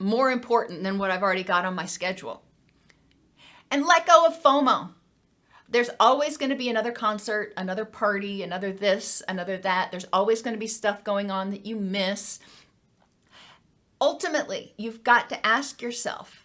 more 0.00 0.30
important 0.30 0.82
than 0.82 0.98
what 0.98 1.10
I've 1.10 1.22
already 1.22 1.42
got 1.42 1.64
on 1.64 1.74
my 1.74 1.86
schedule. 1.86 2.42
And 3.70 3.86
let 3.86 4.06
go 4.06 4.26
of 4.26 4.42
FOMO. 4.42 4.90
There's 5.68 5.90
always 5.98 6.36
going 6.36 6.50
to 6.50 6.56
be 6.56 6.68
another 6.68 6.92
concert, 6.92 7.52
another 7.56 7.84
party, 7.84 8.42
another 8.42 8.72
this, 8.72 9.22
another 9.26 9.56
that. 9.58 9.90
There's 9.90 10.06
always 10.12 10.42
going 10.42 10.54
to 10.54 10.60
be 10.60 10.66
stuff 10.66 11.02
going 11.02 11.30
on 11.30 11.50
that 11.50 11.66
you 11.66 11.76
miss. 11.76 12.38
Ultimately, 14.00 14.74
you've 14.76 15.02
got 15.02 15.28
to 15.30 15.46
ask 15.46 15.80
yourself 15.80 16.43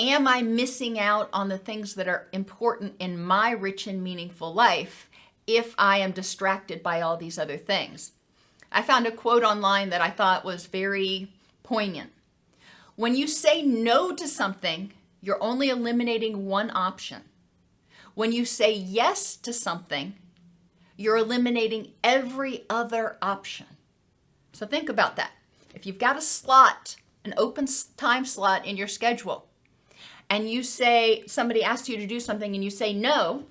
Am 0.00 0.26
I 0.26 0.40
missing 0.40 0.98
out 0.98 1.28
on 1.30 1.50
the 1.50 1.58
things 1.58 1.92
that 1.96 2.08
are 2.08 2.26
important 2.32 2.94
in 2.98 3.22
my 3.22 3.50
rich 3.50 3.86
and 3.86 4.02
meaningful 4.02 4.54
life 4.54 5.10
if 5.46 5.74
I 5.76 5.98
am 5.98 6.12
distracted 6.12 6.82
by 6.82 7.02
all 7.02 7.18
these 7.18 7.38
other 7.38 7.58
things? 7.58 8.12
I 8.72 8.80
found 8.80 9.06
a 9.06 9.10
quote 9.10 9.42
online 9.42 9.90
that 9.90 10.00
I 10.00 10.08
thought 10.08 10.42
was 10.42 10.64
very 10.64 11.30
poignant. 11.62 12.12
When 12.96 13.14
you 13.14 13.26
say 13.26 13.60
no 13.60 14.14
to 14.14 14.26
something, 14.26 14.94
you're 15.20 15.42
only 15.42 15.68
eliminating 15.68 16.46
one 16.46 16.70
option. 16.74 17.24
When 18.14 18.32
you 18.32 18.46
say 18.46 18.72
yes 18.72 19.36
to 19.36 19.52
something, 19.52 20.14
you're 20.96 21.18
eliminating 21.18 21.92
every 22.02 22.64
other 22.70 23.18
option. 23.20 23.66
So 24.54 24.66
think 24.66 24.88
about 24.88 25.16
that. 25.16 25.32
If 25.74 25.84
you've 25.84 25.98
got 25.98 26.16
a 26.16 26.22
slot, 26.22 26.96
an 27.22 27.34
open 27.36 27.66
time 27.98 28.24
slot 28.24 28.64
in 28.64 28.78
your 28.78 28.88
schedule, 28.88 29.49
and 30.30 30.48
you 30.48 30.62
say 30.62 31.24
somebody 31.26 31.62
asks 31.62 31.88
you 31.88 31.96
to 31.96 32.06
do 32.06 32.20
something 32.20 32.54
and 32.54 32.62
you 32.62 32.70
say 32.70 32.94
no, 32.94 33.44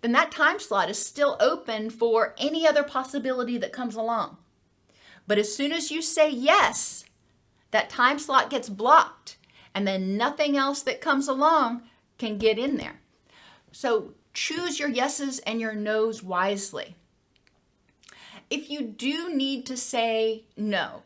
then 0.00 0.12
that 0.12 0.30
time 0.30 0.60
slot 0.60 0.88
is 0.88 1.04
still 1.04 1.36
open 1.40 1.90
for 1.90 2.34
any 2.38 2.66
other 2.66 2.84
possibility 2.84 3.58
that 3.58 3.72
comes 3.72 3.96
along. 3.96 4.38
But 5.26 5.38
as 5.38 5.54
soon 5.54 5.72
as 5.72 5.90
you 5.90 6.00
say 6.00 6.30
yes, 6.30 7.04
that 7.72 7.90
time 7.90 8.18
slot 8.18 8.48
gets 8.48 8.68
blocked, 8.68 9.36
and 9.74 9.86
then 9.86 10.16
nothing 10.16 10.56
else 10.56 10.82
that 10.82 11.00
comes 11.00 11.28
along 11.28 11.82
can 12.18 12.38
get 12.38 12.58
in 12.58 12.76
there. 12.76 13.00
So 13.72 14.14
choose 14.32 14.78
your 14.78 14.88
yeses 14.88 15.38
and 15.40 15.60
your 15.60 15.74
nos 15.74 16.22
wisely. 16.22 16.96
If 18.48 18.68
you 18.68 18.82
do 18.82 19.34
need 19.34 19.66
to 19.66 19.76
say 19.76 20.44
no, 20.56 21.02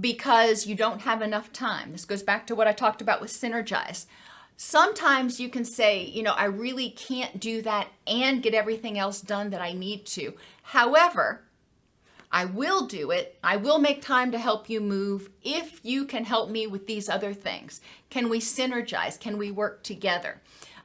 because 0.00 0.66
you 0.66 0.74
don't 0.74 1.02
have 1.02 1.22
enough 1.22 1.52
time. 1.52 1.92
This 1.92 2.04
goes 2.04 2.22
back 2.22 2.46
to 2.46 2.54
what 2.54 2.68
I 2.68 2.72
talked 2.72 3.00
about 3.00 3.20
with 3.20 3.30
Synergize. 3.30 4.06
Sometimes 4.56 5.38
you 5.38 5.48
can 5.48 5.64
say, 5.64 6.04
you 6.04 6.22
know, 6.22 6.32
I 6.32 6.44
really 6.44 6.90
can't 6.90 7.38
do 7.38 7.62
that 7.62 7.88
and 8.06 8.42
get 8.42 8.54
everything 8.54 8.98
else 8.98 9.20
done 9.20 9.50
that 9.50 9.62
I 9.62 9.72
need 9.72 10.04
to. 10.06 10.34
However, 10.62 11.42
I 12.30 12.44
will 12.44 12.86
do 12.86 13.10
it. 13.10 13.38
I 13.42 13.56
will 13.56 13.78
make 13.78 14.02
time 14.02 14.32
to 14.32 14.38
help 14.38 14.68
you 14.68 14.80
move 14.80 15.30
if 15.42 15.80
you 15.82 16.04
can 16.04 16.24
help 16.24 16.50
me 16.50 16.66
with 16.66 16.86
these 16.86 17.08
other 17.08 17.32
things. 17.32 17.80
Can 18.10 18.28
we 18.28 18.40
synergize? 18.40 19.18
Can 19.18 19.38
we 19.38 19.50
work 19.50 19.82
together? 19.82 20.42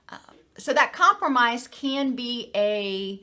Uh, 0.07 0.17
so 0.57 0.71
that 0.73 0.93
compromise 0.93 1.67
can 1.67 2.15
be 2.15 2.51
a 2.55 3.21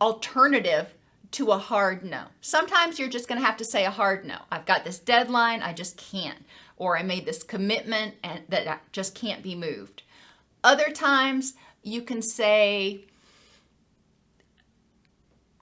alternative 0.00 0.92
to 1.32 1.52
a 1.52 1.58
hard 1.58 2.04
no. 2.04 2.24
Sometimes 2.40 2.98
you're 2.98 3.08
just 3.08 3.28
going 3.28 3.40
to 3.40 3.46
have 3.46 3.56
to 3.58 3.64
say 3.64 3.84
a 3.84 3.90
hard 3.90 4.24
no. 4.24 4.38
I've 4.50 4.66
got 4.66 4.84
this 4.84 4.98
deadline, 4.98 5.62
I 5.62 5.72
just 5.72 5.96
can't. 5.96 6.44
Or 6.76 6.98
I 6.98 7.02
made 7.02 7.26
this 7.26 7.42
commitment 7.42 8.14
and 8.24 8.42
that 8.48 8.66
I 8.66 8.78
just 8.92 9.14
can't 9.14 9.42
be 9.42 9.54
moved. 9.54 10.02
Other 10.64 10.90
times 10.90 11.54
you 11.82 12.02
can 12.02 12.22
say 12.22 13.04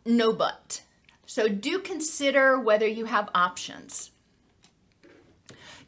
no 0.05 0.33
but. 0.33 0.83
So 1.27 1.49
do 1.49 1.79
consider 1.79 2.59
whether 2.59 2.87
you 2.87 3.05
have 3.05 3.29
options. 3.35 4.11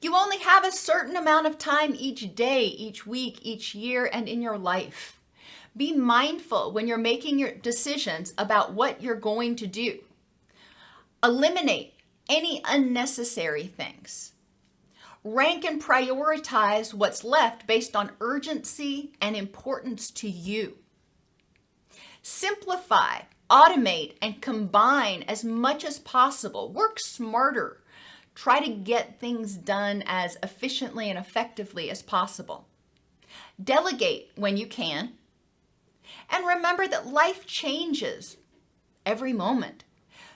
You 0.03 0.15
only 0.15 0.39
have 0.39 0.65
a 0.65 0.73
certain 0.73 1.17
amount 1.17 1.47
of 1.47 1.59
time 1.59 1.95
each 1.97 2.35
day, 2.35 2.65
each 2.65 3.07
week, 3.07 3.39
each 3.43 3.75
year, 3.75 4.09
and 4.11 4.29
in 4.29 4.41
your 4.41 4.59
life. 4.59 5.20
Be 5.77 5.93
mindful 5.93 6.73
when 6.73 6.87
you're 6.87 6.99
making 6.99 7.39
your 7.39 7.53
decisions 7.53 8.35
about 8.37 8.75
what 8.75 9.03
you're 9.03 9.15
going 9.15 9.57
to 9.57 9.67
do. 9.67 10.01
Eliminate 11.23 11.95
any 12.29 12.63
unnecessary 12.65 13.67
things. 13.67 14.33
Rank 15.23 15.65
and 15.65 15.83
prioritize 15.83 16.95
what's 16.95 17.25
left 17.25 17.67
based 17.67 17.95
on 17.95 18.13
urgency 18.21 19.13
and 19.21 19.37
importance 19.37 20.11
to 20.13 20.29
you. 20.29 20.79
Simplify 22.23 23.21
automate 23.51 24.15
and 24.23 24.41
combine 24.41 25.25
as 25.25 25.45
much 25.45 25.85
as 25.85 25.99
possible. 25.99 26.73
Work 26.73 27.01
smarter. 27.01 27.83
Try 28.35 28.61
to 28.61 28.71
get 28.71 29.19
things 29.19 29.57
done 29.57 30.05
as 30.07 30.39
efficiently 30.43 31.11
and 31.11 31.19
effectively 31.19 31.91
as 31.91 32.01
possible. 32.01 32.69
Delegate 33.63 34.31
when 34.37 34.57
you 34.57 34.67
can. 34.67 35.15
And 36.31 36.47
remember 36.47 36.87
that 36.89 37.07
life 37.07 37.47
changes 37.47 38.37
every 39.05 39.33
moment. 39.33 39.85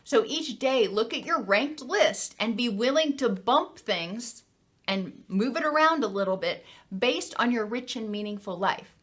So 0.05 0.25
each 0.27 0.59
day, 0.59 0.87
look 0.87 1.15
at 1.15 1.25
your 1.25 1.41
ranked 1.41 1.81
list 1.81 2.35
and 2.39 2.57
be 2.57 2.69
willing 2.69 3.17
to 3.17 3.29
bump 3.29 3.79
things 3.79 4.43
and 4.87 5.25
move 5.29 5.57
it 5.57 5.65
around 5.65 6.05
a 6.05 6.09
little 6.09 6.37
bit 6.37 6.65
based 6.97 7.35
on 7.39 7.51
your 7.51 7.65
rich 7.65 7.97
and 7.97 8.11
meaningful 8.11 8.59
life. 8.59 8.95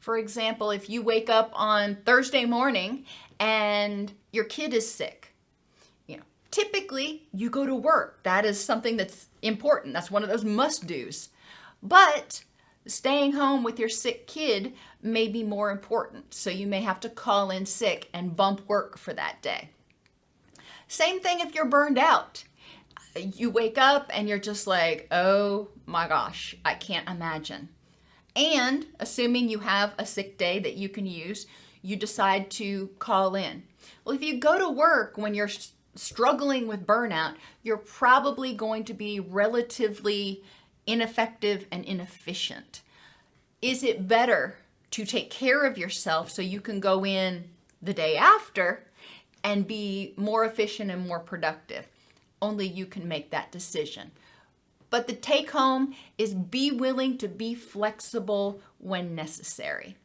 For 0.00 0.16
example, 0.16 0.70
if 0.70 0.88
you 0.88 1.02
wake 1.02 1.28
up 1.28 1.50
on 1.52 1.98
Thursday 2.06 2.46
morning 2.46 3.04
and 3.38 4.12
your 4.32 4.44
kid 4.44 4.72
is 4.72 4.90
sick, 4.90 5.34
you 6.06 6.16
know, 6.16 6.22
typically 6.50 7.28
you 7.34 7.50
go 7.50 7.66
to 7.66 7.74
work. 7.74 8.22
That 8.22 8.46
is 8.46 8.62
something 8.62 8.96
that's 8.96 9.26
important. 9.42 9.92
That's 9.92 10.10
one 10.10 10.22
of 10.22 10.30
those 10.30 10.44
must 10.44 10.86
do's. 10.86 11.28
But 11.82 12.44
staying 12.86 13.32
home 13.32 13.62
with 13.62 13.78
your 13.78 13.88
sick 13.88 14.26
kid 14.26 14.72
may 15.02 15.28
be 15.28 15.42
more 15.42 15.70
important. 15.70 16.34
So 16.34 16.50
you 16.50 16.66
may 16.66 16.80
have 16.80 17.00
to 17.00 17.08
call 17.08 17.50
in 17.50 17.66
sick 17.66 18.08
and 18.12 18.36
bump 18.36 18.68
work 18.68 18.98
for 18.98 19.12
that 19.14 19.42
day. 19.42 19.70
Same 20.88 21.20
thing 21.20 21.40
if 21.40 21.54
you're 21.54 21.66
burned 21.66 21.98
out. 21.98 22.44
you 23.14 23.50
wake 23.50 23.78
up 23.78 24.10
and 24.12 24.28
you're 24.28 24.38
just 24.38 24.66
like, 24.66 25.08
oh 25.10 25.68
my 25.86 26.06
gosh, 26.06 26.54
I 26.64 26.74
can't 26.74 27.08
imagine. 27.08 27.70
And 28.34 28.86
assuming 29.00 29.48
you 29.48 29.60
have 29.60 29.94
a 29.98 30.04
sick 30.04 30.36
day 30.36 30.58
that 30.58 30.74
you 30.74 30.88
can 30.88 31.06
use, 31.06 31.46
you 31.82 31.96
decide 31.96 32.50
to 32.52 32.88
call 32.98 33.34
in. 33.34 33.62
Well, 34.04 34.14
if 34.14 34.22
you 34.22 34.38
go 34.38 34.58
to 34.58 34.68
work 34.68 35.16
when 35.16 35.34
you're 35.34 35.50
struggling 35.94 36.66
with 36.66 36.86
burnout, 36.86 37.36
you're 37.62 37.76
probably 37.76 38.52
going 38.52 38.84
to 38.84 38.94
be 38.94 39.20
relatively 39.20 40.42
ineffective 40.86 41.66
and 41.70 41.84
inefficient. 41.84 42.82
Is 43.60 43.82
it 43.82 44.08
better 44.08 44.56
to 44.92 45.04
take 45.04 45.30
care 45.30 45.64
of 45.64 45.78
yourself 45.78 46.30
so 46.30 46.42
you 46.42 46.60
can 46.60 46.80
go 46.80 47.04
in 47.04 47.50
the 47.82 47.94
day 47.94 48.16
after 48.16 48.84
and 49.42 49.66
be 49.66 50.14
more 50.16 50.44
efficient 50.44 50.90
and 50.90 51.06
more 51.06 51.20
productive? 51.20 51.86
Only 52.40 52.66
you 52.66 52.86
can 52.86 53.08
make 53.08 53.30
that 53.30 53.50
decision. 53.50 54.10
But 54.90 55.06
the 55.06 55.14
take 55.14 55.50
home 55.50 55.94
is 56.16 56.34
be 56.34 56.70
willing 56.70 57.18
to 57.18 57.28
be 57.28 57.54
flexible 57.54 58.60
when 58.78 59.14
necessary. 59.14 59.96